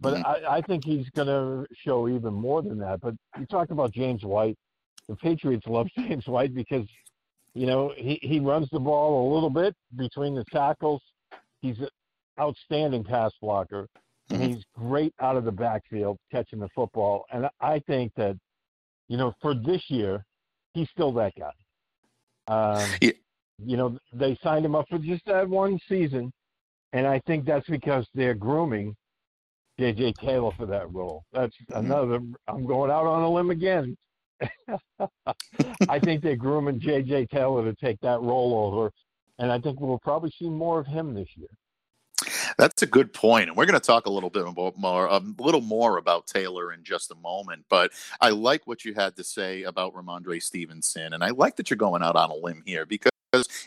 But 0.01 0.15
mm-hmm. 0.15 0.47
I, 0.47 0.57
I 0.57 0.61
think 0.63 0.85
he's 0.85 1.09
going 1.11 1.29
to 1.29 1.67
show 1.75 2.09
even 2.09 2.35
more 2.35 2.63
than 2.63 2.79
that. 2.79 3.01
But 3.01 3.15
you 3.39 3.47
talk 3.47 3.71
about 3.71 3.93
James 3.93 4.25
White. 4.25 4.57
The 5.09 5.17
Patriots 5.17 5.67
love 5.67 5.89
James 5.97 6.27
White 6.27 6.55
because, 6.55 6.87
you 7.55 7.67
know, 7.67 7.93
he, 7.97 8.19
he 8.23 8.41
runs 8.41 8.69
the 8.71 8.81
ball 8.81 9.31
a 9.31 9.35
little 9.35 9.51
bit 9.51 9.75
between 9.97 10.35
the 10.35 10.45
tackles. 10.53 11.03
He's 11.61 11.79
an 11.79 11.89
outstanding 12.39 13.05
pass 13.05 13.33
blocker. 13.41 13.89
And 14.29 14.41
mm-hmm. 14.41 14.53
he's 14.55 14.65
great 14.75 15.15
out 15.21 15.37
of 15.37 15.45
the 15.45 15.53
backfield 15.53 16.19
catching 16.33 16.59
the 16.59 16.69
football. 16.75 17.25
And 17.33 17.49
I 17.61 17.79
think 17.87 18.13
that 18.17 18.37
you 19.09 19.17
know, 19.17 19.33
for 19.41 19.55
this 19.55 19.83
year, 19.89 20.25
he's 20.75 20.89
still 20.91 21.13
that 21.13 21.33
guy. 21.39 21.53
Um, 22.49 22.89
yeah. 23.01 23.11
You 23.65 23.77
know, 23.77 23.99
they 24.13 24.39
signed 24.43 24.67
him 24.67 24.75
up 24.75 24.87
for 24.91 24.99
just 24.99 25.25
that 25.27 25.49
one 25.49 25.79
season, 25.89 26.33
and 26.93 27.07
I 27.07 27.21
think 27.27 27.47
that's 27.47 27.69
because 27.69 28.07
they're 28.15 28.35
grooming 28.35 28.95
J.J. 29.79 30.15
Taylor 30.21 30.51
for 30.57 30.67
that 30.67 30.93
role. 30.93 31.25
That's 31.33 31.55
mm-hmm. 31.71 31.87
another. 31.87 32.21
I'm 32.49 32.67
going 32.67 32.91
out 32.91 33.07
on 33.07 33.23
a 33.23 33.31
limb 33.31 33.51
again. 33.51 33.97
I 35.89 35.99
think 35.99 36.23
they're 36.23 36.37
grooming 36.37 36.81
J.J. 36.81 37.27
Taylor 37.27 37.65
to 37.65 37.75
take 37.75 37.99
that 38.01 38.21
role 38.21 38.55
over, 38.55 38.91
and 39.39 39.51
I 39.51 39.59
think 39.59 39.81
we'll 39.81 39.99
probably 40.01 40.33
see 40.39 40.51
more 40.51 40.79
of 40.79 40.87
him 40.87 41.15
this 41.15 41.29
year. 41.37 41.49
That's 42.59 42.83
a 42.83 42.87
good 42.87 43.13
point, 43.13 43.49
and 43.49 43.57
we're 43.57 43.67
going 43.67 43.79
to 43.79 43.87
talk 43.87 44.07
a 44.07 44.11
little 44.11 44.31
bit 44.31 44.47
more, 44.77 45.07
a 45.07 45.19
little 45.39 45.61
more 45.61 45.99
about 45.99 46.27
Taylor 46.27 46.73
in 46.73 46.83
just 46.85 47.11
a 47.11 47.15
moment. 47.17 47.65
But 47.69 47.93
I 48.21 48.31
like 48.31 48.67
what 48.67 48.85
you 48.85 48.95
had 48.95 49.15
to 49.17 49.25
say 49.25 49.65
about 49.65 49.95
Rhamondre 49.95 50.43
Stevenson, 50.43 51.13
and 51.13 51.23
I 51.23 51.31
like 51.31 51.57
that 51.57 51.69
you're 51.69 51.77
going 51.77 52.03
out 52.03 52.17
on 52.17 52.31
a 52.31 52.35
limb 52.35 52.63
here 52.65 52.87
because 52.87 53.11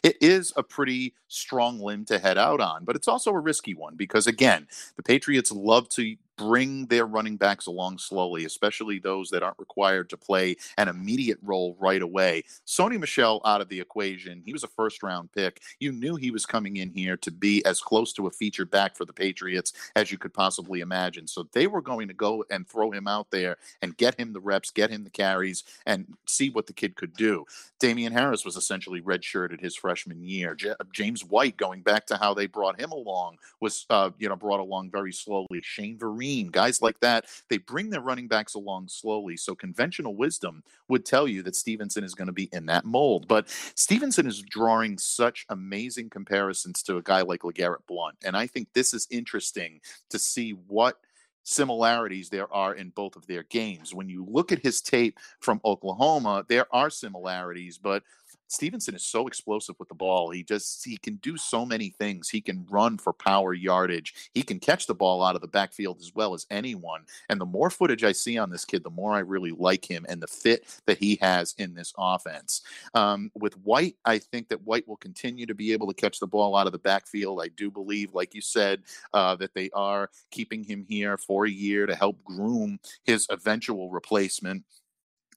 it 0.02 0.18
is 0.22 0.52
a 0.56 0.64
pretty 0.64 1.14
strong 1.28 1.80
limb 1.80 2.06
to 2.06 2.18
head 2.18 2.40
out 2.40 2.62
on, 2.62 2.84
but 2.86 2.96
it's 2.96 3.08
also 3.08 3.32
a 3.32 3.40
risky 3.40 3.76
one 3.76 3.96
because, 3.96 4.26
again, 4.26 4.68
the 4.96 5.04
Patriots 5.04 5.52
love 5.52 5.88
to 5.90 6.16
bring 6.40 6.86
their 6.86 7.06
running 7.06 7.36
backs 7.36 7.66
along 7.66 7.98
slowly, 7.98 8.46
especially 8.46 8.98
those 8.98 9.30
that 9.30 9.44
aren't 9.44 9.60
required 9.60 10.10
to 10.10 10.16
play 10.16 10.56
an 10.78 10.88
immediate 10.88 11.38
role 11.42 11.76
right 11.82 12.02
away. 12.02 12.42
Sony 12.66 12.98
Michel 12.98 13.42
out 13.44 13.60
of 13.60 13.68
the 13.68 13.80
equation. 13.80 14.42
He 14.46 14.54
was 14.54 14.64
a 14.64 14.70
first 14.70 15.04
round 15.04 15.34
pick. 15.34 15.62
You 15.82 15.92
knew 15.92 16.16
he 16.16 16.32
was 16.32 16.46
coming 16.46 16.78
in 16.78 16.92
here 16.92 17.18
to 17.18 17.30
be 17.30 17.64
as 17.66 17.82
close 17.82 18.14
to 18.14 18.28
a 18.28 18.32
feature 18.32 18.66
back 18.66 18.96
for 18.96 19.04
the 19.04 19.12
Patriots 19.12 19.74
as 19.98 20.14
you 20.14 20.18
could 20.18 20.34
possibly 20.34 20.80
imagine. 20.80 21.28
So 21.28 21.46
they 21.52 21.68
were 21.68 21.82
going 21.82 22.08
to 22.08 22.14
go 22.14 22.46
and 22.50 22.66
throw 22.66 22.90
him 22.92 23.06
out 23.06 23.32
there 23.32 23.58
and 23.82 23.98
get 23.98 24.18
him 24.18 24.32
the 24.32 24.40
reps, 24.40 24.72
get 24.72 24.90
him 24.90 25.04
the 25.04 25.10
carries, 25.10 25.66
and 25.86 26.08
see 26.26 26.50
what 26.50 26.68
the 26.68 26.74
kid 26.74 26.96
could 26.96 27.14
do. 27.16 27.46
Damien 27.80 28.14
Harris 28.14 28.46
was 28.46 28.56
essentially 28.56 29.02
redshirted 29.02 29.60
his 29.60 29.76
freshman 29.76 30.24
year. 30.24 30.56
J- 30.56 30.74
James 30.94 31.26
White, 31.26 31.58
going 31.58 31.82
back 31.82 32.06
to 32.06 32.16
how 32.16 32.34
they 32.34 32.48
brought 32.48 32.80
him 32.80 32.94
along, 32.94 33.40
was 33.60 33.86
uh, 33.90 34.12
you 34.18 34.30
know 34.30 34.38
brought 34.38 34.62
along 34.62 34.90
very 34.90 35.12
slowly. 35.12 35.60
Shane 35.62 35.98
Vereen 35.98 36.29
guys 36.52 36.82
like 36.82 37.00
that, 37.00 37.26
they 37.50 37.58
bring 37.58 37.90
their 37.90 38.02
running 38.02 38.28
backs 38.28 38.54
along 38.54 38.88
slowly. 38.88 39.38
So 39.38 39.56
conventional 39.56 40.16
wisdom 40.16 40.64
would 40.88 41.06
tell 41.06 41.28
you 41.28 41.42
that 41.44 41.56
Stevenson 41.56 42.04
is 42.04 42.16
going 42.16 42.28
to 42.28 42.34
be 42.34 42.50
in 42.52 42.66
that 42.68 42.86
mold. 42.86 43.28
But 43.28 43.50
Stevenson 43.76 44.28
is 44.28 44.42
drawing 44.42 44.98
such 44.98 45.46
amazing 45.50 46.10
comparisons 46.10 46.84
to 46.84 46.98
a 46.98 47.02
guy 47.02 47.22
like 47.22 47.42
LeGarrette 47.42 47.88
Blunt. 47.88 48.18
And 48.24 48.36
I 48.36 48.48
think 48.48 48.68
this 48.74 48.94
is 48.94 49.08
interesting 49.10 49.82
to 50.10 50.20
see 50.20 50.52
what 50.52 51.00
similarities 51.44 52.30
there 52.30 52.52
are 52.54 52.76
in 52.76 52.90
both 52.90 53.16
of 53.16 53.26
their 53.26 53.44
games. 53.44 53.94
When 53.94 54.08
you 54.08 54.26
look 54.30 54.52
at 54.52 54.64
his 54.64 54.82
tape 54.82 55.18
from 55.40 55.60
Oklahoma, 55.66 56.46
there 56.48 56.68
are 56.72 56.90
similarities, 56.90 57.78
but 57.78 58.04
Stevenson 58.50 58.96
is 58.96 59.04
so 59.04 59.28
explosive 59.28 59.76
with 59.80 59.88
the 59.90 59.96
ball. 59.96 60.32
He 60.32 60.44
just 60.44 60.84
he 60.84 60.98
can 60.98 61.16
do 61.18 61.38
so 61.38 61.66
many 61.66 61.90
things. 61.90 62.30
He 62.30 62.42
can 62.42 62.66
run 62.70 62.98
for 62.98 63.14
power 63.14 63.54
yardage. 63.54 64.14
He 64.34 64.42
can 64.42 64.60
catch 64.60 64.88
the 64.88 64.96
ball 64.96 65.24
out 65.24 65.36
of 65.36 65.42
the 65.42 65.48
backfield 65.48 66.00
as 66.02 66.14
well 66.14 66.34
as 66.34 66.48
anyone. 66.50 67.04
And 67.30 67.40
the 67.40 67.46
more 67.46 67.70
footage 67.70 68.04
I 68.04 68.12
see 68.12 68.38
on 68.38 68.50
this 68.50 68.66
kid, 68.66 68.84
the 68.84 68.90
more 68.90 69.14
I 69.14 69.20
really 69.20 69.52
like 69.52 69.90
him 69.90 70.06
and 70.10 70.22
the 70.22 70.28
fit 70.28 70.82
that 70.88 70.98
he 70.98 71.18
has 71.22 71.54
in 71.58 71.76
this 71.76 71.94
offense. 71.98 72.62
Um, 72.96 73.32
with 73.36 73.54
White, 73.60 73.96
I 74.04 74.18
think 74.18 74.50
that 74.50 74.64
White 74.64 74.88
will 74.88 74.98
continue 74.98 75.46
to 75.46 75.56
be 75.56 75.72
able 75.72 75.88
to 75.88 75.94
catch 75.94 76.20
the 76.20 76.28
ball 76.28 76.56
out 76.56 76.66
of 76.66 76.74
the 76.74 76.80
backfield. 76.80 77.42
I 77.44 77.50
do 77.50 77.70
believe, 77.70 78.16
like 78.16 78.34
you 78.34 78.42
said, 78.42 78.82
uh, 79.14 79.36
that 79.36 79.54
they 79.54 79.70
are 79.74 80.10
keeping 80.32 80.64
him 80.64 80.86
here 80.88 81.18
for 81.18 81.46
a 81.46 81.50
year 81.52 81.86
to 81.86 81.96
help 81.96 82.24
groom 82.24 82.80
his 83.04 83.28
eventual 83.30 83.92
replacement 83.92 84.64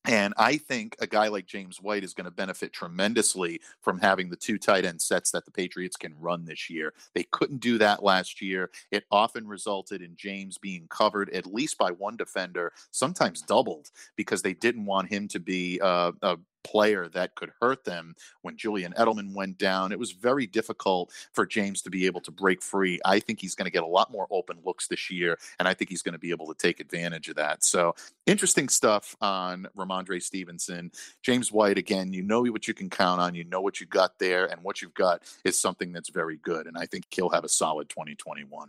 And 0.04 0.34
I 0.36 0.56
think 0.56 0.96
a 1.00 1.06
guy 1.06 1.28
like 1.28 1.46
James 1.46 1.80
White 1.80 2.02
is 2.02 2.12
going 2.12 2.24
to 2.24 2.32
benefit 2.32 2.72
tremendously 2.72 3.60
from 3.80 4.00
having 4.00 4.30
the 4.30 4.36
two 4.36 4.58
tight 4.58 4.84
end 4.84 5.00
sets 5.00 5.30
that 5.30 5.44
the 5.44 5.52
Patriots 5.52 5.96
can 5.96 6.14
run 6.18 6.44
this 6.44 6.68
year. 6.68 6.92
They 7.14 7.22
couldn't 7.24 7.60
do 7.60 7.78
that 7.78 8.02
last 8.02 8.42
year. 8.42 8.70
It 8.90 9.04
often 9.12 9.46
resulted 9.46 10.02
in 10.02 10.16
James 10.16 10.58
being 10.58 10.88
covered 10.88 11.30
at 11.30 11.46
least 11.46 11.78
by 11.78 11.92
one 11.92 12.16
defender, 12.16 12.72
sometimes 12.90 13.42
doubled, 13.42 13.90
because 14.16 14.42
they 14.42 14.54
didn't 14.54 14.86
want 14.86 15.08
him 15.08 15.28
to 15.28 15.38
be 15.38 15.80
uh, 15.80 16.12
a 16.22 16.36
player 16.64 17.08
that 17.08 17.34
could 17.34 17.52
hurt 17.60 17.84
them 17.84 18.14
when 18.42 18.56
Julian 18.56 18.92
Edelman 18.94 19.34
went 19.34 19.58
down. 19.58 19.92
It 19.92 19.98
was 19.98 20.12
very 20.12 20.46
difficult 20.46 21.12
for 21.32 21.46
James 21.46 21.82
to 21.82 21.90
be 21.90 22.06
able 22.06 22.20
to 22.22 22.30
break 22.30 22.62
free. 22.62 23.00
I 23.04 23.18
think 23.20 23.40
he's 23.40 23.54
going 23.54 23.66
to 23.66 23.70
get 23.70 23.82
a 23.82 23.86
lot 23.86 24.10
more 24.10 24.26
open 24.30 24.58
looks 24.64 24.88
this 24.88 25.10
year, 25.10 25.38
and 25.58 25.68
I 25.68 25.74
think 25.74 25.90
he's 25.90 26.02
going 26.02 26.14
to 26.14 26.18
be 26.18 26.30
able 26.30 26.46
to 26.52 26.54
take 26.54 26.80
advantage 26.80 27.28
of 27.28 27.36
that. 27.36 27.64
So 27.64 27.94
interesting 28.26 28.68
stuff 28.68 29.16
on 29.20 29.66
Rhamondre 29.76 30.22
Stevenson. 30.22 30.90
James 31.22 31.52
White, 31.52 31.78
again, 31.78 32.12
you 32.12 32.22
know 32.22 32.42
what 32.42 32.68
you 32.68 32.74
can 32.74 32.90
count 32.90 33.20
on. 33.20 33.34
You 33.34 33.44
know 33.44 33.60
what 33.60 33.80
you 33.80 33.86
got 33.86 34.18
there, 34.18 34.46
and 34.46 34.62
what 34.62 34.82
you've 34.82 34.94
got 34.94 35.22
is 35.44 35.58
something 35.58 35.92
that's 35.92 36.10
very 36.10 36.38
good. 36.38 36.66
And 36.66 36.76
I 36.76 36.86
think 36.86 37.06
he'll 37.10 37.30
have 37.30 37.44
a 37.44 37.48
solid 37.48 37.88
2021. 37.88 38.68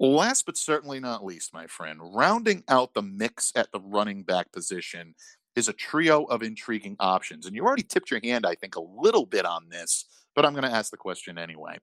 Last 0.00 0.44
but 0.44 0.56
certainly 0.56 0.98
not 0.98 1.24
least, 1.24 1.54
my 1.54 1.66
friend, 1.68 2.00
rounding 2.02 2.64
out 2.68 2.94
the 2.94 3.02
mix 3.02 3.52
at 3.54 3.70
the 3.70 3.80
running 3.80 4.24
back 4.24 4.50
position 4.50 5.14
is 5.56 5.68
a 5.68 5.72
trio 5.72 6.24
of 6.24 6.42
intriguing 6.42 6.96
options. 7.00 7.46
And 7.46 7.54
you 7.54 7.64
already 7.64 7.82
tipped 7.82 8.10
your 8.10 8.20
hand, 8.22 8.46
I 8.46 8.54
think, 8.54 8.76
a 8.76 8.80
little 8.80 9.26
bit 9.26 9.44
on 9.44 9.68
this, 9.68 10.06
but 10.34 10.44
I'm 10.44 10.52
going 10.52 10.64
to 10.64 10.76
ask 10.76 10.90
the 10.90 10.96
question 10.96 11.38
anyway. 11.38 11.78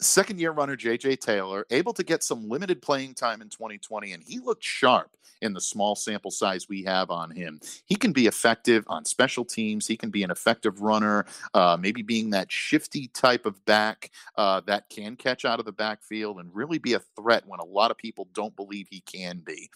Second 0.00 0.40
year 0.40 0.52
runner 0.52 0.76
JJ 0.76 1.20
Taylor, 1.20 1.66
able 1.70 1.92
to 1.92 2.02
get 2.02 2.22
some 2.22 2.48
limited 2.48 2.80
playing 2.80 3.14
time 3.14 3.42
in 3.42 3.50
2020, 3.50 4.12
and 4.12 4.22
he 4.22 4.38
looked 4.38 4.64
sharp 4.64 5.14
in 5.42 5.52
the 5.52 5.60
small 5.60 5.94
sample 5.94 6.30
size 6.30 6.68
we 6.68 6.82
have 6.84 7.10
on 7.10 7.30
him. 7.30 7.60
He 7.84 7.96
can 7.96 8.12
be 8.12 8.26
effective 8.26 8.84
on 8.88 9.04
special 9.04 9.44
teams. 9.44 9.86
He 9.86 9.96
can 9.96 10.10
be 10.10 10.22
an 10.22 10.30
effective 10.30 10.80
runner, 10.80 11.26
uh, 11.52 11.76
maybe 11.78 12.02
being 12.02 12.30
that 12.30 12.50
shifty 12.50 13.08
type 13.08 13.44
of 13.44 13.62
back 13.66 14.10
uh, 14.36 14.60
that 14.66 14.88
can 14.88 15.16
catch 15.16 15.44
out 15.44 15.58
of 15.58 15.66
the 15.66 15.72
backfield 15.72 16.40
and 16.40 16.54
really 16.54 16.78
be 16.78 16.94
a 16.94 17.02
threat 17.16 17.44
when 17.46 17.60
a 17.60 17.64
lot 17.64 17.90
of 17.90 17.98
people 17.98 18.28
don't 18.32 18.56
believe 18.56 18.86
he 18.90 19.00
can 19.00 19.38
be. 19.38 19.70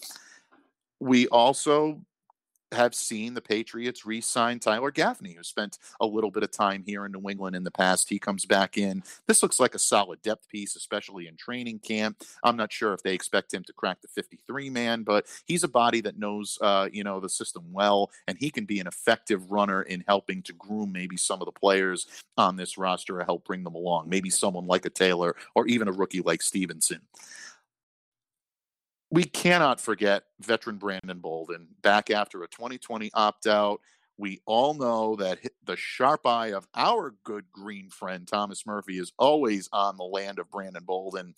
We 1.01 1.27
also 1.29 2.01
have 2.75 2.95
seen 2.95 3.35
the 3.35 3.41
Patriots 3.41 4.05
re 4.05 4.21
sign 4.21 4.59
Tyler 4.59 4.91
Gaffney, 4.91 5.33
who 5.33 5.43
spent 5.43 5.79
a 6.01 6.07
little 6.07 6.31
bit 6.31 6.43
of 6.43 6.51
time 6.51 6.83
here 6.87 7.07
in 7.07 7.13
New 7.13 7.29
England 7.29 7.57
in 7.57 7.65
the 7.65 7.71
past. 7.71 8.09
He 8.09 8.19
comes 8.19 8.45
back 8.45 8.77
in. 8.77 9.03
This 9.27 9.43
looks 9.43 9.59
like 9.59 9.75
a 9.75 9.79
solid 9.79 10.23
depth 10.23 10.49
piece, 10.49 10.77
especially 10.77 11.27
in 11.27 11.37
training 11.37 11.81
camp. 11.81 12.23
I'm 12.43 12.57
not 12.57 12.73
sure 12.73 12.93
if 12.93 13.03
they 13.03 13.15
expect 13.15 13.55
him 13.55 13.65
to 13.65 13.73
crack 13.73 14.03
the 14.03 14.09
53 14.09 14.71
man, 14.71 15.03
but 15.03 15.27
he's 15.47 15.65
a 15.65 15.69
body 15.69 16.01
that 16.03 16.19
knows, 16.19 16.59
uh, 16.61 16.89
you 16.93 17.05
know, 17.05 17.21
the 17.21 17.29
system 17.29 17.65
well, 17.73 18.11
and 18.29 18.37
he 18.39 18.51
can 18.51 18.65
be 18.65 18.81
an 18.81 18.87
effective 18.87 19.51
runner 19.51 19.83
in 19.83 20.05
helping 20.07 20.43
to 20.43 20.53
groom 20.53 20.93
maybe 20.93 21.17
some 21.17 21.41
of 21.41 21.47
the 21.47 21.53
players 21.53 22.07
on 22.37 22.57
this 22.57 22.77
roster 22.77 23.19
to 23.19 23.25
help 23.25 23.45
bring 23.45 23.65
them 23.65 23.75
along. 23.75 24.09
Maybe 24.09 24.31
someone 24.31 24.67
like 24.67 24.85
a 24.85 24.91
Taylor 24.91 25.37
or 25.55 25.67
even 25.67 25.89
a 25.89 25.93
rookie 25.93 26.21
like 26.21 26.43
Stevenson 26.43 27.01
we 29.15 29.23
cannot 29.23 29.81
forget 29.81 30.25
veteran 30.41 30.77
Brandon 30.77 31.21
Bolden 31.21 31.69
back 31.83 32.11
after 32.11 32.43
a 32.43 32.49
2020 32.49 33.13
opt 33.15 33.47
out. 33.47 33.81
We 34.19 34.41
all 34.45 34.75
know 34.75 35.15
that 35.17 35.39
the 35.65 35.77
sharp 35.77 36.27
eye 36.27 36.53
of 36.53 36.67
our 36.75 37.15
good 37.23 37.45
green 37.53 37.91
friend 37.91 38.27
Thomas 38.27 38.67
Murphy 38.67 38.99
is 38.99 39.13
always 39.17 39.69
on 39.73 39.97
the 39.97 40.05
land 40.05 40.41
of 40.41 40.51
Brandon 40.51 40.83
Bolden. 40.85 41.35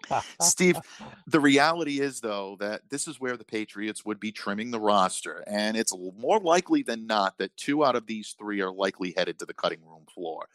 Steve, 0.40 0.78
the 1.26 1.38
reality 1.40 2.00
is, 2.00 2.20
though, 2.20 2.56
that 2.60 2.80
this 2.88 3.06
is 3.06 3.20
where 3.20 3.36
the 3.36 3.44
Patriots 3.44 4.04
would 4.06 4.18
be 4.18 4.32
trimming 4.32 4.70
the 4.70 4.80
roster. 4.80 5.44
And 5.46 5.76
it's 5.76 5.92
more 6.18 6.40
likely 6.40 6.82
than 6.82 7.06
not 7.06 7.36
that 7.38 7.56
two 7.58 7.84
out 7.84 7.94
of 7.94 8.06
these 8.06 8.34
three 8.38 8.62
are 8.62 8.72
likely 8.72 9.12
headed 9.14 9.38
to 9.40 9.46
the 9.46 9.54
cutting 9.54 9.80
room 9.86 10.06
floor. 10.12 10.48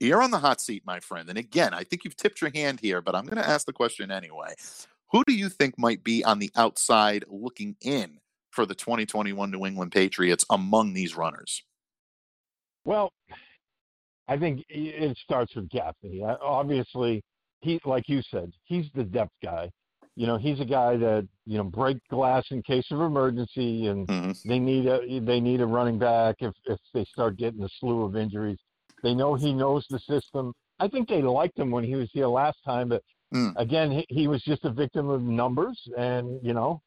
You're 0.00 0.22
on 0.22 0.30
the 0.30 0.38
hot 0.38 0.62
seat, 0.62 0.82
my 0.86 1.00
friend. 1.00 1.28
And 1.28 1.38
again, 1.38 1.74
I 1.74 1.84
think 1.84 2.04
you've 2.04 2.16
tipped 2.16 2.40
your 2.40 2.50
hand 2.54 2.80
here, 2.80 3.02
but 3.02 3.14
I'm 3.14 3.26
going 3.26 3.42
to 3.42 3.48
ask 3.48 3.66
the 3.66 3.72
question 3.72 4.10
anyway. 4.10 4.54
Who 5.12 5.24
do 5.26 5.34
you 5.34 5.48
think 5.48 5.78
might 5.78 6.02
be 6.02 6.24
on 6.24 6.38
the 6.38 6.50
outside 6.56 7.24
looking 7.28 7.76
in 7.80 8.18
for 8.50 8.66
the 8.66 8.74
2021 8.74 9.50
New 9.50 9.66
England 9.66 9.92
Patriots 9.92 10.44
among 10.50 10.94
these 10.94 11.16
runners? 11.16 11.62
Well, 12.84 13.12
I 14.28 14.36
think 14.38 14.64
it 14.68 15.16
starts 15.18 15.54
with 15.54 15.68
Gaffney. 15.68 16.22
Obviously, 16.22 17.22
he, 17.60 17.80
like 17.84 18.08
you 18.08 18.22
said, 18.30 18.52
he's 18.64 18.86
the 18.94 19.04
depth 19.04 19.32
guy. 19.42 19.70
You 20.16 20.26
know, 20.26 20.36
he's 20.36 20.60
a 20.60 20.64
guy 20.64 20.96
that 20.96 21.26
you 21.44 21.58
know 21.58 21.64
break 21.64 21.98
glass 22.08 22.44
in 22.50 22.62
case 22.62 22.86
of 22.92 23.00
emergency, 23.00 23.88
and 23.88 24.06
mm-hmm. 24.06 24.48
they 24.48 24.58
need 24.58 24.86
a 24.86 25.20
they 25.20 25.40
need 25.40 25.60
a 25.60 25.66
running 25.66 25.98
back 25.98 26.36
if 26.38 26.52
if 26.66 26.78
they 26.92 27.04
start 27.04 27.36
getting 27.36 27.62
a 27.64 27.68
slew 27.80 28.04
of 28.04 28.14
injuries. 28.14 28.58
They 29.02 29.14
know 29.14 29.34
he 29.34 29.52
knows 29.52 29.86
the 29.90 29.98
system. 29.98 30.52
I 30.78 30.88
think 30.88 31.08
they 31.08 31.22
liked 31.22 31.58
him 31.58 31.70
when 31.70 31.84
he 31.84 31.96
was 31.96 32.10
here 32.12 32.26
last 32.26 32.58
time, 32.64 32.88
but 32.88 33.02
Mm. 33.34 33.52
Again, 33.56 33.90
he, 33.90 34.06
he, 34.08 34.28
was 34.28 34.42
just 34.42 34.64
a 34.64 34.70
victim 34.70 35.08
of 35.08 35.22
numbers, 35.22 35.80
and 35.98 36.38
you 36.42 36.54
know, 36.54 36.80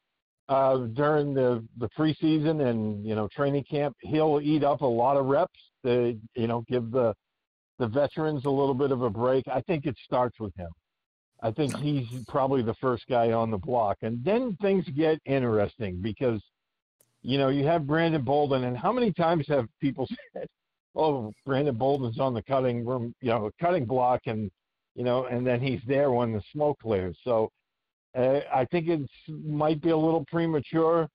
uh, 0.48 0.78
during 0.94 1.34
the 1.34 1.62
the 1.76 1.88
preseason 1.90 2.66
and 2.66 3.04
you 3.04 3.14
know 3.14 3.28
training 3.28 3.64
camp, 3.64 3.94
he'll 4.00 4.40
eat 4.42 4.64
up 4.64 4.80
a 4.80 4.86
lot 4.86 5.18
of 5.18 5.26
reps 5.26 5.60
to 5.84 6.18
you 6.34 6.46
know 6.46 6.64
give 6.66 6.90
the 6.90 7.14
the 7.78 7.86
veterans 7.86 8.46
a 8.46 8.50
little 8.50 8.74
bit 8.74 8.90
of 8.92 9.02
a 9.02 9.10
break. 9.10 9.46
I 9.46 9.60
think 9.62 9.84
it 9.84 9.96
starts 10.02 10.40
with 10.40 10.54
him. 10.56 10.70
I 11.42 11.50
think 11.50 11.76
he's 11.76 12.06
probably 12.26 12.62
the 12.62 12.74
first 12.80 13.04
guy 13.08 13.32
on 13.32 13.50
the 13.50 13.58
block, 13.58 13.98
and 14.00 14.24
then 14.24 14.56
things 14.60 14.86
get 14.96 15.20
interesting 15.26 16.00
because 16.00 16.40
you 17.20 17.36
know 17.36 17.48
you 17.48 17.66
have 17.66 17.86
Brandon 17.86 18.22
Bolden, 18.22 18.64
and 18.64 18.76
how 18.76 18.90
many 18.90 19.12
times 19.12 19.46
have 19.48 19.66
people 19.82 20.08
said, 20.32 20.46
"Oh, 20.96 21.30
Brandon 21.44 21.76
Bolden's 21.76 22.18
on 22.18 22.32
the 22.32 22.42
cutting 22.42 22.86
room, 22.86 23.14
you 23.20 23.28
know, 23.28 23.50
cutting 23.60 23.84
block," 23.84 24.22
and 24.24 24.50
you 24.94 25.04
know, 25.04 25.26
and 25.26 25.46
then 25.46 25.60
he's 25.60 25.80
there 25.86 26.10
when 26.10 26.32
the 26.32 26.42
smoke 26.52 26.78
clears. 26.80 27.16
So 27.24 27.50
uh, 28.16 28.40
I 28.52 28.64
think 28.70 28.88
it 28.88 29.08
might 29.28 29.80
be 29.80 29.90
a 29.90 29.96
little 29.96 30.24
premature. 30.26 31.08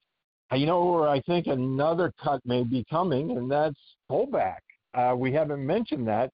You 0.53 0.65
know 0.67 0.86
where 0.86 1.09
I 1.09 1.19
think 1.21 1.47
another 1.47 2.13
cut 2.23 2.39
may 2.45 2.63
be 2.63 2.86
coming, 2.89 3.31
and 3.31 3.49
that's 3.49 3.79
fullback. 4.07 4.62
Uh, 4.93 5.15
we 5.17 5.33
haven't 5.33 5.65
mentioned 5.65 6.07
that, 6.07 6.29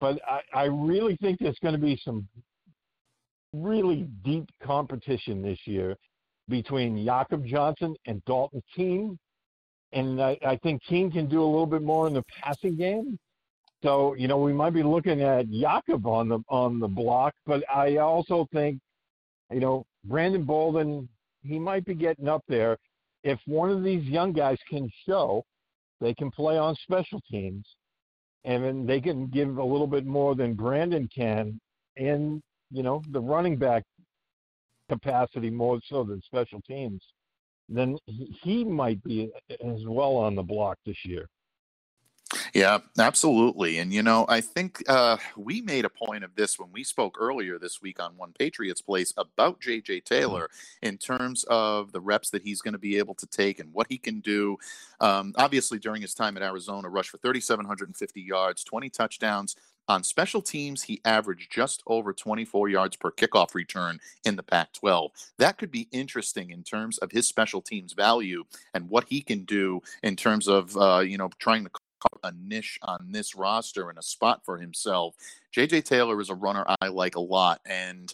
but 0.00 0.20
I, 0.28 0.40
I 0.52 0.64
really 0.64 1.16
think 1.16 1.38
there's 1.38 1.58
going 1.62 1.74
to 1.74 1.80
be 1.80 2.00
some 2.04 2.26
really 3.52 4.08
deep 4.24 4.48
competition 4.62 5.40
this 5.40 5.60
year 5.66 5.96
between 6.48 7.04
Jakob 7.04 7.46
Johnson 7.46 7.94
and 8.06 8.24
Dalton 8.24 8.62
Keene. 8.74 9.18
And 9.92 10.20
I, 10.20 10.36
I 10.44 10.56
think 10.56 10.82
Keene 10.82 11.10
can 11.10 11.28
do 11.28 11.40
a 11.40 11.46
little 11.46 11.66
bit 11.66 11.82
more 11.82 12.08
in 12.08 12.14
the 12.14 12.24
passing 12.42 12.76
game. 12.76 13.16
So 13.84 14.14
you 14.14 14.28
know 14.28 14.38
we 14.38 14.54
might 14.54 14.72
be 14.72 14.82
looking 14.82 15.20
at 15.20 15.50
Jakob 15.50 16.06
on 16.06 16.28
the 16.28 16.40
on 16.48 16.80
the 16.80 16.88
block, 16.88 17.34
but 17.44 17.62
I 17.72 17.98
also 17.98 18.48
think 18.50 18.80
you 19.52 19.60
know 19.60 19.84
Brandon 20.04 20.44
Bolden 20.44 21.06
he 21.42 21.58
might 21.58 21.84
be 21.84 21.94
getting 21.94 22.26
up 22.26 22.42
there 22.48 22.78
if 23.22 23.38
one 23.46 23.70
of 23.70 23.84
these 23.84 24.02
young 24.04 24.32
guys 24.32 24.58
can 24.70 24.90
show 25.06 25.44
they 26.00 26.14
can 26.14 26.30
play 26.30 26.56
on 26.56 26.74
special 26.76 27.20
teams 27.30 27.66
and 28.44 28.64
then 28.64 28.86
they 28.86 29.00
can 29.00 29.26
give 29.26 29.58
a 29.58 29.64
little 29.64 29.86
bit 29.86 30.06
more 30.06 30.34
than 30.34 30.54
Brandon 30.54 31.06
can 31.14 31.60
in 31.96 32.42
you 32.70 32.82
know 32.82 33.02
the 33.10 33.20
running 33.20 33.56
back 33.56 33.84
capacity 34.88 35.50
more 35.50 35.78
so 35.90 36.04
than 36.04 36.22
special 36.22 36.60
teams, 36.62 37.02
then 37.68 37.98
he 38.42 38.64
might 38.64 39.02
be 39.04 39.30
as 39.50 39.84
well 39.86 40.16
on 40.16 40.34
the 40.34 40.42
block 40.42 40.78
this 40.86 40.96
year. 41.04 41.26
Yeah, 42.54 42.78
absolutely. 43.00 43.78
And, 43.78 43.92
you 43.92 44.04
know, 44.04 44.26
I 44.28 44.40
think 44.40 44.80
uh, 44.88 45.16
we 45.36 45.60
made 45.60 45.84
a 45.84 45.88
point 45.88 46.22
of 46.22 46.36
this 46.36 46.56
when 46.56 46.70
we 46.70 46.84
spoke 46.84 47.16
earlier 47.18 47.58
this 47.58 47.82
week 47.82 48.00
on 48.00 48.16
One 48.16 48.32
Patriots 48.38 48.80
Place 48.80 49.12
about 49.16 49.60
JJ 49.60 49.82
mm-hmm. 49.82 50.14
Taylor 50.14 50.48
in 50.80 50.96
terms 50.96 51.44
of 51.48 51.90
the 51.90 52.00
reps 52.00 52.30
that 52.30 52.44
he's 52.44 52.62
going 52.62 52.74
to 52.74 52.78
be 52.78 52.96
able 52.96 53.14
to 53.14 53.26
take 53.26 53.58
and 53.58 53.72
what 53.72 53.88
he 53.90 53.98
can 53.98 54.20
do. 54.20 54.56
Um, 55.00 55.34
obviously, 55.36 55.80
during 55.80 56.00
his 56.00 56.14
time 56.14 56.36
at 56.36 56.44
Arizona, 56.44 56.88
rushed 56.88 57.10
for 57.10 57.18
3,750 57.18 58.20
yards, 58.20 58.62
20 58.62 58.88
touchdowns. 58.88 59.56
On 59.88 60.04
special 60.04 60.40
teams, 60.40 60.82
he 60.82 61.00
averaged 61.04 61.52
just 61.52 61.82
over 61.88 62.12
24 62.12 62.68
yards 62.68 62.96
per 62.96 63.10
kickoff 63.10 63.54
return 63.54 63.98
in 64.24 64.36
the 64.36 64.42
Pac 64.42 64.72
12. 64.74 65.10
That 65.38 65.58
could 65.58 65.70
be 65.70 65.88
interesting 65.90 66.50
in 66.50 66.62
terms 66.62 66.98
of 66.98 67.10
his 67.10 67.28
special 67.28 67.60
teams 67.60 67.92
value 67.92 68.44
and 68.72 68.88
what 68.88 69.04
he 69.08 69.20
can 69.20 69.44
do 69.44 69.82
in 70.02 70.16
terms 70.16 70.48
of, 70.48 70.74
uh, 70.76 71.00
you 71.00 71.18
know, 71.18 71.28
trying 71.38 71.64
to 71.64 71.70
a 72.22 72.32
niche 72.32 72.78
on 72.82 73.08
this 73.10 73.34
roster 73.34 73.90
and 73.90 73.98
a 73.98 74.02
spot 74.02 74.42
for 74.44 74.58
himself. 74.58 75.14
JJ 75.54 75.84
Taylor 75.84 76.20
is 76.20 76.30
a 76.30 76.34
runner 76.34 76.64
I 76.80 76.88
like 76.88 77.16
a 77.16 77.20
lot, 77.20 77.60
and 77.66 78.12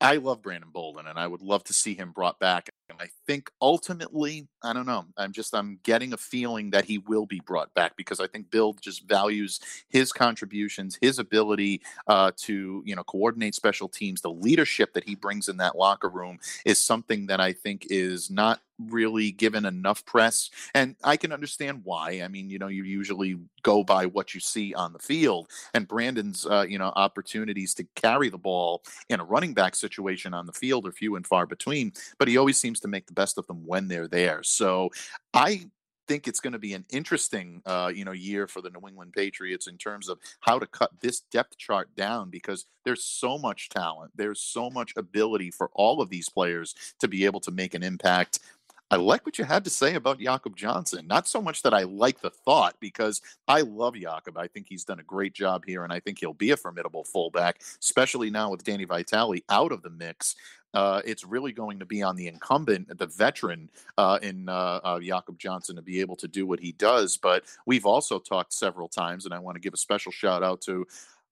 I 0.00 0.16
love 0.16 0.42
Brandon 0.42 0.70
Bolden, 0.72 1.08
and 1.08 1.18
I 1.18 1.26
would 1.26 1.42
love 1.42 1.64
to 1.64 1.72
see 1.72 1.94
him 1.94 2.12
brought 2.12 2.38
back. 2.38 2.68
And 2.88 3.00
I 3.00 3.08
think 3.26 3.50
ultimately, 3.60 4.46
I 4.62 4.72
don't 4.72 4.86
know. 4.86 5.04
I'm 5.16 5.32
just 5.32 5.54
I'm 5.54 5.80
getting 5.82 6.12
a 6.12 6.16
feeling 6.16 6.70
that 6.70 6.84
he 6.84 6.98
will 6.98 7.26
be 7.26 7.40
brought 7.40 7.74
back 7.74 7.96
because 7.96 8.20
I 8.20 8.28
think 8.28 8.50
Bill 8.50 8.74
just 8.74 9.08
values 9.08 9.60
his 9.88 10.12
contributions, 10.12 10.96
his 11.00 11.18
ability 11.18 11.82
uh, 12.06 12.30
to 12.38 12.82
you 12.86 12.94
know 12.94 13.02
coordinate 13.04 13.56
special 13.56 13.88
teams, 13.88 14.20
the 14.20 14.30
leadership 14.30 14.92
that 14.94 15.04
he 15.04 15.16
brings 15.16 15.48
in 15.48 15.56
that 15.56 15.76
locker 15.76 16.08
room 16.08 16.38
is 16.64 16.78
something 16.78 17.26
that 17.26 17.40
I 17.40 17.52
think 17.52 17.88
is 17.90 18.30
not 18.30 18.60
really 18.78 19.32
given 19.32 19.64
enough 19.64 20.04
press. 20.04 20.50
And 20.74 20.96
I 21.04 21.16
can 21.16 21.32
understand 21.32 21.80
why. 21.84 22.22
I 22.22 22.28
mean, 22.28 22.50
you 22.50 22.58
know, 22.58 22.68
you 22.68 22.84
usually 22.84 23.38
go 23.62 23.82
by 23.82 24.06
what 24.06 24.34
you 24.34 24.40
see 24.40 24.74
on 24.74 24.92
the 24.92 24.98
field. 24.98 25.50
And 25.74 25.88
Brandon's, 25.88 26.46
uh, 26.46 26.64
you 26.68 26.78
know, 26.78 26.92
opportunities 26.96 27.74
to 27.74 27.86
carry 27.96 28.28
the 28.28 28.38
ball 28.38 28.82
in 29.08 29.20
a 29.20 29.24
running 29.24 29.54
back 29.54 29.74
situation 29.74 30.34
on 30.34 30.46
the 30.46 30.52
field 30.52 30.86
are 30.86 30.92
few 30.92 31.16
and 31.16 31.26
far 31.26 31.46
between, 31.46 31.92
but 32.18 32.28
he 32.28 32.36
always 32.36 32.58
seems 32.58 32.80
to 32.80 32.88
make 32.88 33.06
the 33.06 33.12
best 33.12 33.38
of 33.38 33.46
them 33.46 33.66
when 33.66 33.88
they're 33.88 34.08
there. 34.08 34.42
So 34.42 34.90
I 35.34 35.68
think 36.08 36.26
it's 36.26 36.40
going 36.40 36.54
to 36.54 36.58
be 36.58 36.72
an 36.72 36.86
interesting, 36.90 37.62
uh, 37.66 37.92
you 37.94 38.04
know, 38.04 38.12
year 38.12 38.48
for 38.48 38.62
the 38.62 38.70
New 38.70 38.88
England 38.88 39.12
Patriots 39.12 39.68
in 39.68 39.76
terms 39.76 40.08
of 40.08 40.18
how 40.40 40.58
to 40.58 40.66
cut 40.66 40.90
this 41.00 41.20
depth 41.30 41.58
chart 41.58 41.94
down 41.94 42.30
because 42.30 42.64
there's 42.84 43.04
so 43.04 43.36
much 43.36 43.68
talent, 43.68 44.10
there's 44.16 44.40
so 44.40 44.70
much 44.70 44.94
ability 44.96 45.50
for 45.50 45.70
all 45.74 46.00
of 46.00 46.08
these 46.08 46.30
players 46.30 46.74
to 47.00 47.06
be 47.06 47.26
able 47.26 47.40
to 47.40 47.50
make 47.50 47.74
an 47.74 47.82
impact. 47.82 48.40
I 48.90 48.96
like 48.96 49.26
what 49.26 49.38
you 49.38 49.44
had 49.44 49.64
to 49.64 49.70
say 49.70 49.94
about 49.94 50.18
Jakob 50.18 50.56
Johnson. 50.56 51.06
Not 51.06 51.28
so 51.28 51.42
much 51.42 51.62
that 51.62 51.74
I 51.74 51.82
like 51.82 52.20
the 52.20 52.30
thought, 52.30 52.74
because 52.80 53.20
I 53.46 53.60
love 53.60 53.94
Jakob. 53.96 54.38
I 54.38 54.46
think 54.46 54.66
he's 54.66 54.84
done 54.84 54.98
a 54.98 55.04
great 55.04 55.34
job 55.34 55.64
here, 55.66 55.84
and 55.84 55.92
I 55.92 56.00
think 56.00 56.18
he'll 56.18 56.32
be 56.32 56.52
a 56.52 56.56
formidable 56.56 57.04
fullback, 57.04 57.60
especially 57.80 58.30
now 58.30 58.50
with 58.50 58.64
Danny 58.64 58.84
Vitale 58.84 59.44
out 59.50 59.72
of 59.72 59.82
the 59.82 59.90
mix. 59.90 60.36
Uh, 60.74 61.00
it's 61.04 61.24
really 61.24 61.52
going 61.52 61.78
to 61.78 61.86
be 61.86 62.02
on 62.02 62.16
the 62.16 62.28
incumbent, 62.28 62.96
the 62.98 63.06
veteran 63.06 63.70
uh, 63.96 64.18
in 64.22 64.48
uh, 64.48 64.80
uh, 64.84 65.00
Jakob 65.00 65.38
Johnson, 65.38 65.76
to 65.76 65.82
be 65.82 66.00
able 66.00 66.16
to 66.16 66.28
do 66.28 66.46
what 66.46 66.60
he 66.60 66.72
does. 66.72 67.16
But 67.16 67.44
we've 67.66 67.86
also 67.86 68.18
talked 68.18 68.52
several 68.52 68.88
times, 68.88 69.24
and 69.24 69.34
I 69.34 69.38
want 69.38 69.56
to 69.56 69.60
give 69.60 69.74
a 69.74 69.78
special 69.78 70.12
shout 70.12 70.42
out 70.42 70.60
to 70.62 70.86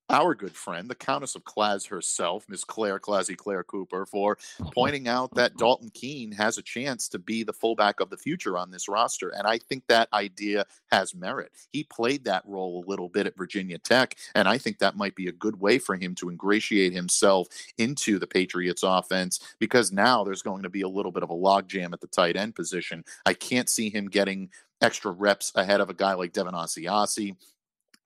our 0.08 0.34
good 0.34 0.54
friend, 0.54 0.88
the 0.88 0.94
Countess 0.94 1.34
of 1.34 1.44
Claz 1.44 1.86
herself, 1.86 2.46
Miss 2.48 2.64
Claire 2.64 2.98
Classy 2.98 3.34
Claire 3.34 3.64
Cooper, 3.64 4.06
for 4.06 4.38
uh-huh. 4.60 4.70
pointing 4.74 5.08
out 5.08 5.34
that 5.34 5.56
Dalton 5.56 5.90
Keene 5.90 6.32
has 6.32 6.58
a 6.58 6.62
chance 6.62 7.08
to 7.08 7.18
be 7.18 7.42
the 7.42 7.52
fullback 7.52 8.00
of 8.00 8.10
the 8.10 8.16
future 8.16 8.56
on 8.56 8.70
this 8.70 8.88
roster. 8.88 9.30
And 9.30 9.46
I 9.46 9.58
think 9.58 9.84
that 9.86 10.08
idea 10.12 10.66
has 10.90 11.14
merit. 11.14 11.52
He 11.72 11.84
played 11.84 12.24
that 12.24 12.44
role 12.46 12.84
a 12.84 12.88
little 12.88 13.08
bit 13.08 13.26
at 13.26 13.36
Virginia 13.36 13.78
Tech, 13.78 14.16
and 14.34 14.48
I 14.48 14.58
think 14.58 14.78
that 14.78 14.96
might 14.96 15.14
be 15.14 15.26
a 15.26 15.32
good 15.32 15.60
way 15.60 15.78
for 15.78 15.96
him 15.96 16.14
to 16.16 16.30
ingratiate 16.30 16.92
himself 16.92 17.48
into 17.78 18.18
the 18.18 18.26
Patriots 18.26 18.82
offense 18.84 19.40
because 19.58 19.92
now 19.92 20.22
there's 20.24 20.42
going 20.42 20.62
to 20.62 20.70
be 20.70 20.82
a 20.82 20.88
little 20.88 21.12
bit 21.12 21.22
of 21.22 21.30
a 21.30 21.34
logjam 21.34 21.92
at 21.92 22.00
the 22.00 22.06
tight 22.06 22.36
end 22.36 22.54
position. 22.54 23.04
I 23.24 23.34
can't 23.34 23.68
see 23.68 23.90
him 23.90 24.08
getting 24.08 24.50
extra 24.80 25.10
reps 25.10 25.52
ahead 25.54 25.80
of 25.80 25.90
a 25.90 25.94
guy 25.94 26.14
like 26.14 26.32
Devin 26.32 26.54
Asiasi 26.54 27.34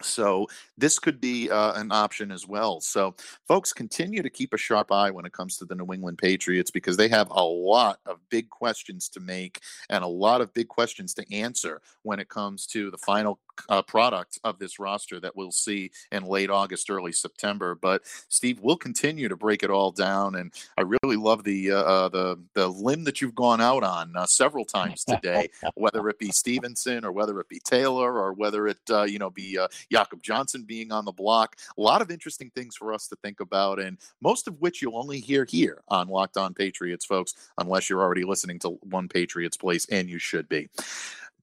so 0.02 0.46
this 0.76 0.98
could 0.98 1.20
be 1.20 1.50
uh, 1.50 1.74
an 1.74 1.92
option 1.92 2.30
as 2.30 2.46
well. 2.46 2.80
So 2.80 3.14
folks, 3.46 3.72
continue 3.72 4.22
to 4.22 4.30
keep 4.30 4.54
a 4.54 4.58
sharp 4.58 4.92
eye 4.92 5.10
when 5.10 5.24
it 5.24 5.32
comes 5.32 5.56
to 5.58 5.64
the 5.64 5.74
New 5.74 5.92
England 5.92 6.18
Patriots 6.18 6.70
because 6.70 6.96
they 6.96 7.08
have 7.08 7.30
a 7.30 7.42
lot 7.42 7.98
of 8.06 8.18
big 8.30 8.48
questions 8.50 9.08
to 9.10 9.20
make 9.20 9.60
and 9.88 10.04
a 10.04 10.08
lot 10.08 10.40
of 10.40 10.52
big 10.54 10.68
questions 10.68 11.14
to 11.14 11.34
answer 11.34 11.80
when 12.02 12.20
it 12.20 12.28
comes 12.28 12.66
to 12.66 12.90
the 12.90 12.98
final 12.98 13.38
uh, 13.68 13.82
product 13.82 14.38
of 14.44 14.58
this 14.58 14.78
roster 14.78 15.20
that 15.20 15.36
we'll 15.36 15.52
see 15.52 15.90
in 16.12 16.24
late 16.24 16.50
August, 16.50 16.90
early 16.90 17.12
September. 17.12 17.74
But 17.74 18.02
Steve, 18.28 18.60
we'll 18.60 18.76
continue 18.76 19.28
to 19.28 19.36
break 19.36 19.62
it 19.62 19.70
all 19.70 19.90
down, 19.90 20.36
and 20.36 20.52
I 20.76 20.82
really 20.82 21.16
love 21.16 21.44
the 21.44 21.72
uh, 21.72 21.82
uh 21.82 22.08
the 22.08 22.38
the 22.54 22.68
limb 22.68 23.04
that 23.04 23.20
you've 23.20 23.34
gone 23.34 23.60
out 23.60 23.82
on 23.82 24.16
uh, 24.16 24.26
several 24.26 24.64
times 24.64 25.04
today, 25.04 25.48
whether 25.74 26.08
it 26.08 26.18
be 26.18 26.30
Stevenson 26.30 27.04
or 27.04 27.12
whether 27.12 27.38
it 27.40 27.48
be 27.48 27.60
Taylor 27.60 28.18
or 28.18 28.32
whether 28.32 28.66
it 28.66 28.78
uh, 28.90 29.04
you 29.04 29.18
know 29.18 29.30
be 29.30 29.58
uh, 29.58 29.68
Jakob 29.90 30.22
Johnson 30.22 30.64
being 30.64 30.92
on 30.92 31.04
the 31.04 31.12
block. 31.12 31.56
A 31.76 31.80
lot 31.80 32.02
of 32.02 32.10
interesting 32.10 32.50
things 32.54 32.76
for 32.76 32.92
us 32.92 33.06
to 33.08 33.16
think 33.16 33.40
about, 33.40 33.78
and 33.78 33.98
most 34.20 34.48
of 34.48 34.60
which 34.60 34.82
you'll 34.82 34.98
only 34.98 35.20
hear 35.20 35.44
here 35.44 35.82
on 35.88 36.08
Locked 36.08 36.36
On 36.36 36.54
Patriots, 36.54 37.04
folks, 37.04 37.34
unless 37.58 37.88
you're 37.88 38.02
already 38.02 38.24
listening 38.24 38.58
to 38.60 38.70
One 38.70 39.08
Patriots 39.08 39.56
Place, 39.56 39.86
and 39.90 40.08
you 40.08 40.18
should 40.18 40.48
be. 40.48 40.68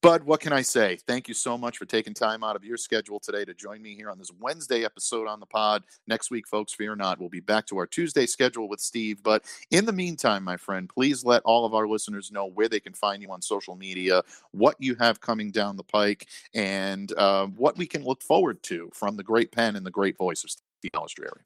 Bud, 0.02 0.24
what 0.24 0.42
can 0.42 0.54
I 0.54 0.62
say? 0.62 0.98
Thank 1.08 1.28
you 1.28 1.34
so 1.34 1.58
much 1.58 1.78
for 1.78 1.86
taking 1.86 2.14
time 2.14 2.44
out 2.44 2.56
of 2.56 2.64
your 2.64 2.78
schedule 2.78 3.20
today 3.20 3.46
to 3.46 3.54
join 3.54 3.82
me 3.82 3.96
here 3.96 4.10
on 4.10 4.18
this 4.18 4.32
Wednesday 4.40 4.84
episode 4.84 5.28
on 5.28 5.40
the 5.40 5.46
pod. 5.46 5.84
Next 6.08 6.30
week, 6.30 6.48
folks, 6.48 6.74
fear 6.74 6.96
not, 6.96 7.20
we'll 7.20 7.30
be 7.30 7.40
back 7.40 7.66
to 7.68 7.78
our 7.78 7.88
Tuesday 7.88 8.26
schedule 8.26 8.68
with 8.68 8.80
Steve. 8.80 9.24
But 9.24 9.44
in 9.72 9.86
the 9.86 9.94
meantime, 9.94 10.44
my 10.44 10.58
friend, 10.58 10.90
please 10.90 11.24
let 11.24 11.42
all 11.44 11.66
of 11.66 11.74
our 11.74 11.88
listeners 11.88 12.32
know 12.32 12.46
where 12.46 12.68
they 12.68 12.80
can 12.80 12.94
find 12.94 13.22
you 13.22 13.32
on 13.32 13.42
social 13.42 13.76
media, 13.76 14.22
what 14.52 14.76
you 14.80 14.96
have 14.96 15.22
coming 15.22 15.52
down 15.52 15.78
the 15.78 15.84
pike, 15.84 16.28
and 16.54 17.12
uh, 17.18 17.48
what 17.48 17.78
we 17.78 17.88
can 17.88 18.04
look 18.04 18.22
forward 18.22 18.62
to 18.64 18.90
from 18.94 19.16
the 19.16 19.24
great 19.24 19.52
pen 19.52 19.76
and 19.76 19.86
the 19.86 19.92
great 19.92 20.18
voice 20.18 20.44
of 20.44 20.52
Steve 20.52 20.92
Balestrieri. 20.94 21.42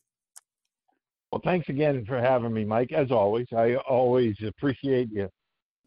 Well, 1.32 1.42
thanks 1.44 1.70
again 1.70 2.06
for 2.06 2.20
having 2.20 2.52
me, 2.52 2.66
Mike. 2.66 2.92
As 2.92 3.12
always, 3.12 3.48
I 3.56 3.76
always 3.76 4.36
appreciate 4.44 5.10
you 5.12 5.30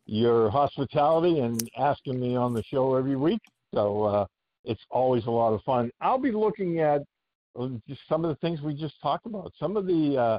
your 0.07 0.51
hospitality 0.51 1.41
and 1.41 1.69
asking 1.79 2.21
me 2.21 2.37
on 2.37 2.53
the 2.53 2.63
show 2.65 2.95
every 2.95 3.17
week. 3.17 3.41
So 3.75 4.03
uh, 4.05 4.27
it's 4.65 4.83
always 4.91 5.27
a 5.27 5.31
lot 5.31 5.53
of 5.53 5.63
fun. 5.63 5.91
I'll 6.01 6.19
be 6.19 6.33
looking 6.33 6.81
at 6.81 7.03
uh, 7.59 7.69
just 7.89 8.01
some 8.09 8.25
of 8.25 8.31
the 8.31 8.37
things 8.37 8.61
we 8.61 8.75
just 8.75 9.01
talked 9.03 9.27
about, 9.27 9.53
some 9.59 9.77
of 9.77 9.87
the 9.87 10.17
uh, 10.17 10.39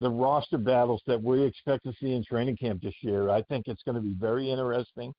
the 0.00 0.10
roster 0.10 0.58
battles 0.58 1.02
that 1.06 1.22
we 1.22 1.42
expect 1.42 1.84
to 1.84 1.92
see 2.00 2.12
in 2.12 2.24
training 2.24 2.56
camp 2.56 2.82
this 2.82 2.94
year. 3.00 3.30
I 3.30 3.42
think 3.42 3.68
it's 3.68 3.82
going 3.84 3.94
to 3.94 4.00
be 4.00 4.14
very 4.18 4.50
interesting. 4.50 5.12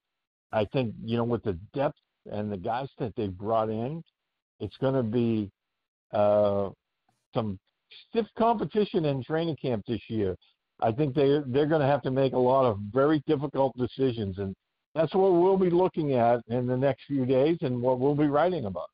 I 0.52 0.66
think 0.66 0.94
you 1.04 1.18
know 1.18 1.24
with 1.24 1.44
the 1.44 1.58
depth 1.74 1.98
and 2.32 2.52
the 2.52 2.58
guys 2.58 2.90
that 3.00 3.14
they've 3.16 3.36
brought 3.36 3.70
in, 3.70 4.04
it's 4.60 4.78
going 4.78 4.96
to 4.96 5.04
be 5.04 5.52
uh, 6.12 6.70
some 7.34 7.60
stiff 8.10 8.26
competition 8.38 9.06
in 9.06 9.24
training 9.24 9.58
camp 9.62 9.84
this 9.88 10.02
year. 10.08 10.36
I 10.82 10.92
think 10.92 11.16
they 11.16 11.42
they're 11.48 11.68
going 11.68 11.82
to 11.82 11.88
have 11.88 12.02
to 12.04 12.12
make 12.12 12.34
a 12.34 12.40
lot 12.40 12.66
of 12.66 12.80
very 12.92 13.24
difficult 13.28 13.76
decisions, 13.78 14.38
and 14.40 14.54
that's 14.94 15.14
what 15.14 15.34
we'll 15.34 15.58
be 15.58 15.70
looking 15.70 16.14
at 16.14 16.42
in 16.48 16.68
the 16.68 16.78
next 16.78 17.06
few 17.06 17.26
days, 17.26 17.58
and 17.62 17.82
what 17.82 18.00
we'll 18.00 18.16
be 18.16 18.28
writing 18.28 18.66
about. 18.66 18.90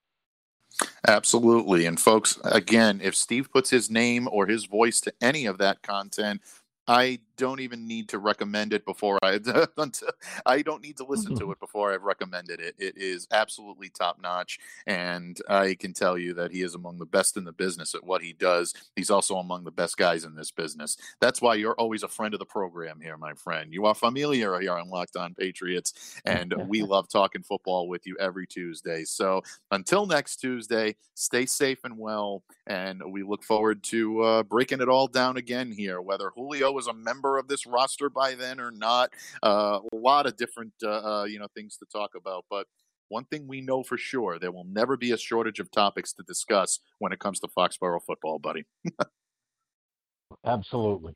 Absolutely. 1.07 1.85
And 1.85 1.99
folks, 1.99 2.39
again, 2.43 3.01
if 3.03 3.15
Steve 3.15 3.51
puts 3.51 3.69
his 3.69 3.89
name 3.89 4.29
or 4.31 4.47
his 4.47 4.65
voice 4.65 5.01
to 5.01 5.13
any 5.19 5.45
of 5.45 5.57
that 5.57 5.81
content, 5.81 6.41
I 6.87 7.19
don't 7.37 7.59
even 7.59 7.87
need 7.87 8.09
to 8.09 8.19
recommend 8.19 8.73
it 8.73 8.85
before 8.85 9.17
I 9.23 9.39
I 10.45 10.61
don't 10.61 10.83
need 10.83 10.97
to 10.97 11.05
listen 11.05 11.35
to 11.39 11.51
it 11.51 11.59
before 11.59 11.93
I've 11.93 12.03
recommended 12.03 12.59
it. 12.59 12.75
It 12.77 12.97
is 12.97 13.27
absolutely 13.31 13.89
top 13.89 14.19
notch, 14.21 14.59
and 14.85 15.39
I 15.49 15.75
can 15.75 15.93
tell 15.93 16.17
you 16.17 16.33
that 16.35 16.51
he 16.51 16.61
is 16.61 16.75
among 16.75 16.99
the 16.99 17.05
best 17.05 17.37
in 17.37 17.43
the 17.43 17.51
business 17.51 17.95
at 17.95 18.03
what 18.03 18.21
he 18.21 18.33
does. 18.33 18.73
He's 18.95 19.09
also 19.09 19.37
among 19.37 19.63
the 19.63 19.71
best 19.71 19.97
guys 19.97 20.23
in 20.23 20.35
this 20.35 20.51
business. 20.51 20.97
That's 21.19 21.41
why 21.41 21.55
you're 21.55 21.75
always 21.75 22.03
a 22.03 22.07
friend 22.07 22.33
of 22.33 22.39
the 22.39 22.45
program 22.45 22.99
here, 22.99 23.17
my 23.17 23.33
friend. 23.33 23.73
You 23.73 23.85
are 23.85 23.95
familiar 23.95 24.59
here 24.59 24.73
on 24.73 24.89
Locked 24.89 25.15
On 25.15 25.33
Patriots, 25.33 26.19
and 26.25 26.53
we 26.67 26.81
love 26.83 27.09
talking 27.09 27.43
football 27.43 27.87
with 27.87 28.05
you 28.05 28.17
every 28.19 28.47
Tuesday. 28.47 29.03
So 29.03 29.41
until 29.71 30.05
next 30.05 30.37
Tuesday, 30.37 30.95
stay 31.15 31.45
safe 31.45 31.79
and 31.83 31.97
well, 31.97 32.43
and 32.67 33.01
we 33.11 33.23
look 33.23 33.43
forward 33.43 33.83
to 33.83 34.21
uh, 34.21 34.43
breaking 34.43 34.81
it 34.81 34.89
all 34.89 35.07
down 35.07 35.37
again 35.37 35.71
here. 35.71 36.01
Whether 36.01 36.31
Julio 36.35 36.70
is 36.77 36.87
a 36.87 36.93
member 36.93 37.21
member 37.21 37.37
of 37.37 37.47
this 37.47 37.65
roster 37.65 38.09
by 38.09 38.35
then 38.35 38.59
or 38.59 38.71
not. 38.71 39.11
Uh, 39.43 39.79
a 39.91 39.95
lot 39.95 40.25
of 40.25 40.37
different 40.37 40.73
uh, 40.83 41.21
uh, 41.21 41.23
you 41.25 41.39
know 41.39 41.47
things 41.55 41.77
to 41.77 41.85
talk 41.91 42.11
about, 42.15 42.45
but 42.49 42.67
one 43.09 43.25
thing 43.25 43.47
we 43.47 43.61
know 43.61 43.83
for 43.83 43.97
sure 43.97 44.39
there 44.39 44.51
will 44.51 44.65
never 44.65 44.95
be 44.95 45.11
a 45.11 45.17
shortage 45.17 45.59
of 45.59 45.69
topics 45.71 46.13
to 46.13 46.23
discuss 46.23 46.79
when 46.99 47.11
it 47.11 47.19
comes 47.19 47.39
to 47.39 47.47
Foxborough 47.47 48.01
football, 48.05 48.39
buddy. 48.39 48.65
Absolutely. 50.45 51.13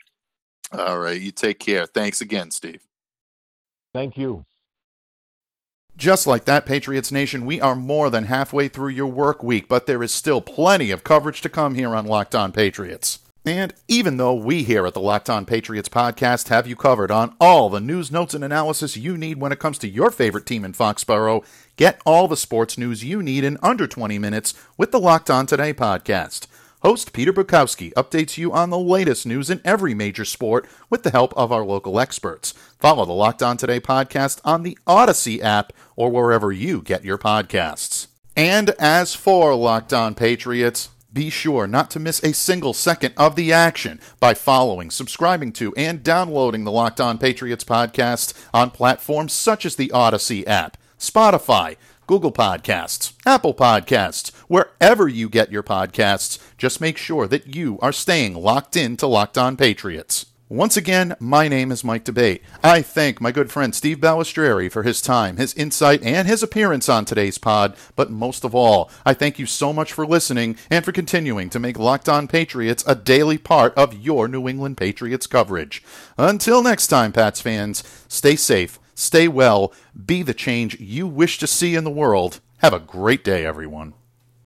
All 0.73 0.99
right. 0.99 1.19
You 1.19 1.31
take 1.31 1.59
care. 1.59 1.85
Thanks 1.85 2.19
again, 2.19 2.51
Steve. 2.51 2.81
Thank 3.93 4.17
you. 4.17 4.45
Just 5.95 6.27
like 6.27 6.43
that, 6.43 6.65
Patriots 6.65 7.13
Nation, 7.13 7.45
we 7.45 7.61
are 7.61 7.75
more 7.75 8.09
than 8.09 8.25
halfway 8.25 8.67
through 8.67 8.89
your 8.89 9.07
work 9.07 9.41
week, 9.41 9.69
but 9.69 9.85
there 9.85 10.03
is 10.03 10.11
still 10.11 10.41
plenty 10.41 10.91
of 10.91 11.05
coverage 11.05 11.39
to 11.41 11.47
come 11.47 11.75
here 11.75 11.95
on 11.95 12.05
Locked 12.05 12.35
On 12.35 12.51
Patriots. 12.51 13.19
And 13.45 13.75
even 13.87 14.17
though 14.17 14.33
we 14.33 14.63
here 14.63 14.87
at 14.87 14.95
the 14.95 14.99
Locked 14.99 15.29
On 15.29 15.45
Patriots 15.45 15.87
podcast 15.87 16.47
have 16.47 16.65
you 16.65 16.75
covered 16.75 17.11
on 17.11 17.35
all 17.39 17.69
the 17.69 17.79
news, 17.79 18.11
notes, 18.11 18.33
and 18.33 18.43
analysis 18.43 18.97
you 18.97 19.19
need 19.19 19.39
when 19.39 19.51
it 19.51 19.59
comes 19.59 19.77
to 19.79 19.87
your 19.87 20.09
favorite 20.09 20.47
team 20.47 20.65
in 20.65 20.73
Foxborough, 20.73 21.45
get 21.75 22.01
all 22.07 22.27
the 22.27 22.35
sports 22.35 22.75
news 22.75 23.03
you 23.03 23.21
need 23.21 23.43
in 23.43 23.59
under 23.61 23.85
20 23.85 24.17
minutes 24.17 24.55
with 24.77 24.91
the 24.91 24.99
Locked 24.99 25.29
On 25.29 25.45
Today 25.45 25.75
podcast. 25.75 26.47
Host 26.81 27.13
Peter 27.13 27.31
Bukowski 27.31 27.93
updates 27.93 28.35
you 28.35 28.51
on 28.51 28.71
the 28.71 28.79
latest 28.79 29.27
news 29.27 29.51
in 29.51 29.61
every 29.63 29.93
major 29.93 30.25
sport 30.25 30.67
with 30.89 31.03
the 31.03 31.11
help 31.11 31.31
of 31.37 31.51
our 31.51 31.63
local 31.63 31.99
experts. 31.99 32.53
Follow 32.79 33.05
the 33.05 33.11
Locked 33.11 33.43
On 33.43 33.57
Today 33.57 33.79
podcast 33.79 34.41
on 34.43 34.63
the 34.63 34.75
Odyssey 34.87 35.39
app 35.39 35.71
or 35.95 36.09
wherever 36.09 36.51
you 36.51 36.81
get 36.81 37.05
your 37.05 37.19
podcasts. 37.19 38.07
And 38.35 38.71
as 38.79 39.13
for 39.13 39.53
Locked 39.53 39.93
On 39.93 40.15
Patriots, 40.15 40.89
be 41.15 41.31
sure 41.31 41.65
not 41.65 41.89
to 41.91 41.99
miss 41.99 42.21
a 42.23 42.33
single 42.33 42.73
second 42.73 43.13
of 43.17 43.35
the 43.35 43.51
action 43.51 43.99
by 44.19 44.33
following, 44.35 44.91
subscribing 44.91 45.53
to, 45.53 45.73
and 45.75 46.03
downloading 46.03 46.65
the 46.65 46.71
Locked 46.71 47.01
On 47.01 47.17
Patriots 47.17 47.63
podcast 47.63 48.33
on 48.53 48.69
platforms 48.69 49.33
such 49.33 49.65
as 49.65 49.77
the 49.77 49.91
Odyssey 49.91 50.45
app, 50.45 50.77
Spotify, 50.99 51.77
Google 52.05 52.33
Podcasts, 52.33 53.13
Apple 53.25 53.53
Podcasts, 53.53 54.35
wherever 54.47 55.07
you 55.07 55.29
get 55.29 55.51
your 55.51 55.63
podcasts. 55.63 56.37
Just 56.57 56.81
make 56.81 56.97
sure 56.97 57.27
that 57.27 57.55
you 57.55 57.79
are 57.81 57.93
staying 57.93 58.35
locked 58.35 58.75
in 58.75 58.97
to 58.97 59.07
Locked 59.07 59.37
On 59.37 59.57
Patriots. 59.57 60.27
Once 60.49 60.77
again, 60.77 61.15
my 61.19 61.47
name 61.47 61.71
is 61.71 61.83
Mike 61.83 62.03
D'Abate. 62.03 62.39
I 62.63 62.83
thank 62.83 63.19
my 63.19 63.31
good 63.31 63.51
friend 63.51 63.73
Steve 63.73 63.97
Balestrieri 63.97 64.71
for 64.71 64.83
his 64.83 65.01
time, 65.01 65.37
his 65.37 65.55
insight, 65.55 66.03
and 66.03 66.27
his 66.27 66.43
appearance 66.43 66.87
on 66.87 67.03
today's 67.03 67.39
pod. 67.39 67.75
But 67.95 68.11
most 68.11 68.43
of 68.43 68.53
all, 68.53 68.91
I 69.07 69.15
thank 69.15 69.39
you 69.39 69.47
so 69.47 69.73
much 69.73 69.91
for 69.91 70.05
listening 70.05 70.55
and 70.69 70.85
for 70.85 70.91
continuing 70.91 71.49
to 71.49 71.59
make 71.59 71.79
Locked 71.79 72.07
On 72.07 72.27
Patriots 72.27 72.83
a 72.85 72.93
daily 72.93 73.39
part 73.39 73.73
of 73.73 73.95
your 73.95 74.27
New 74.27 74.47
England 74.47 74.77
Patriots 74.77 75.25
coverage. 75.25 75.81
Until 76.15 76.61
next 76.61 76.87
time, 76.87 77.11
Pats 77.11 77.41
fans, 77.41 77.83
stay 78.07 78.35
safe, 78.35 78.77
stay 78.93 79.27
well, 79.27 79.73
be 80.05 80.21
the 80.21 80.35
change 80.35 80.79
you 80.79 81.07
wish 81.07 81.39
to 81.39 81.47
see 81.47 81.73
in 81.73 81.85
the 81.85 81.89
world. 81.89 82.39
Have 82.59 82.73
a 82.73 82.79
great 82.79 83.23
day, 83.23 83.47
everyone. 83.47 83.95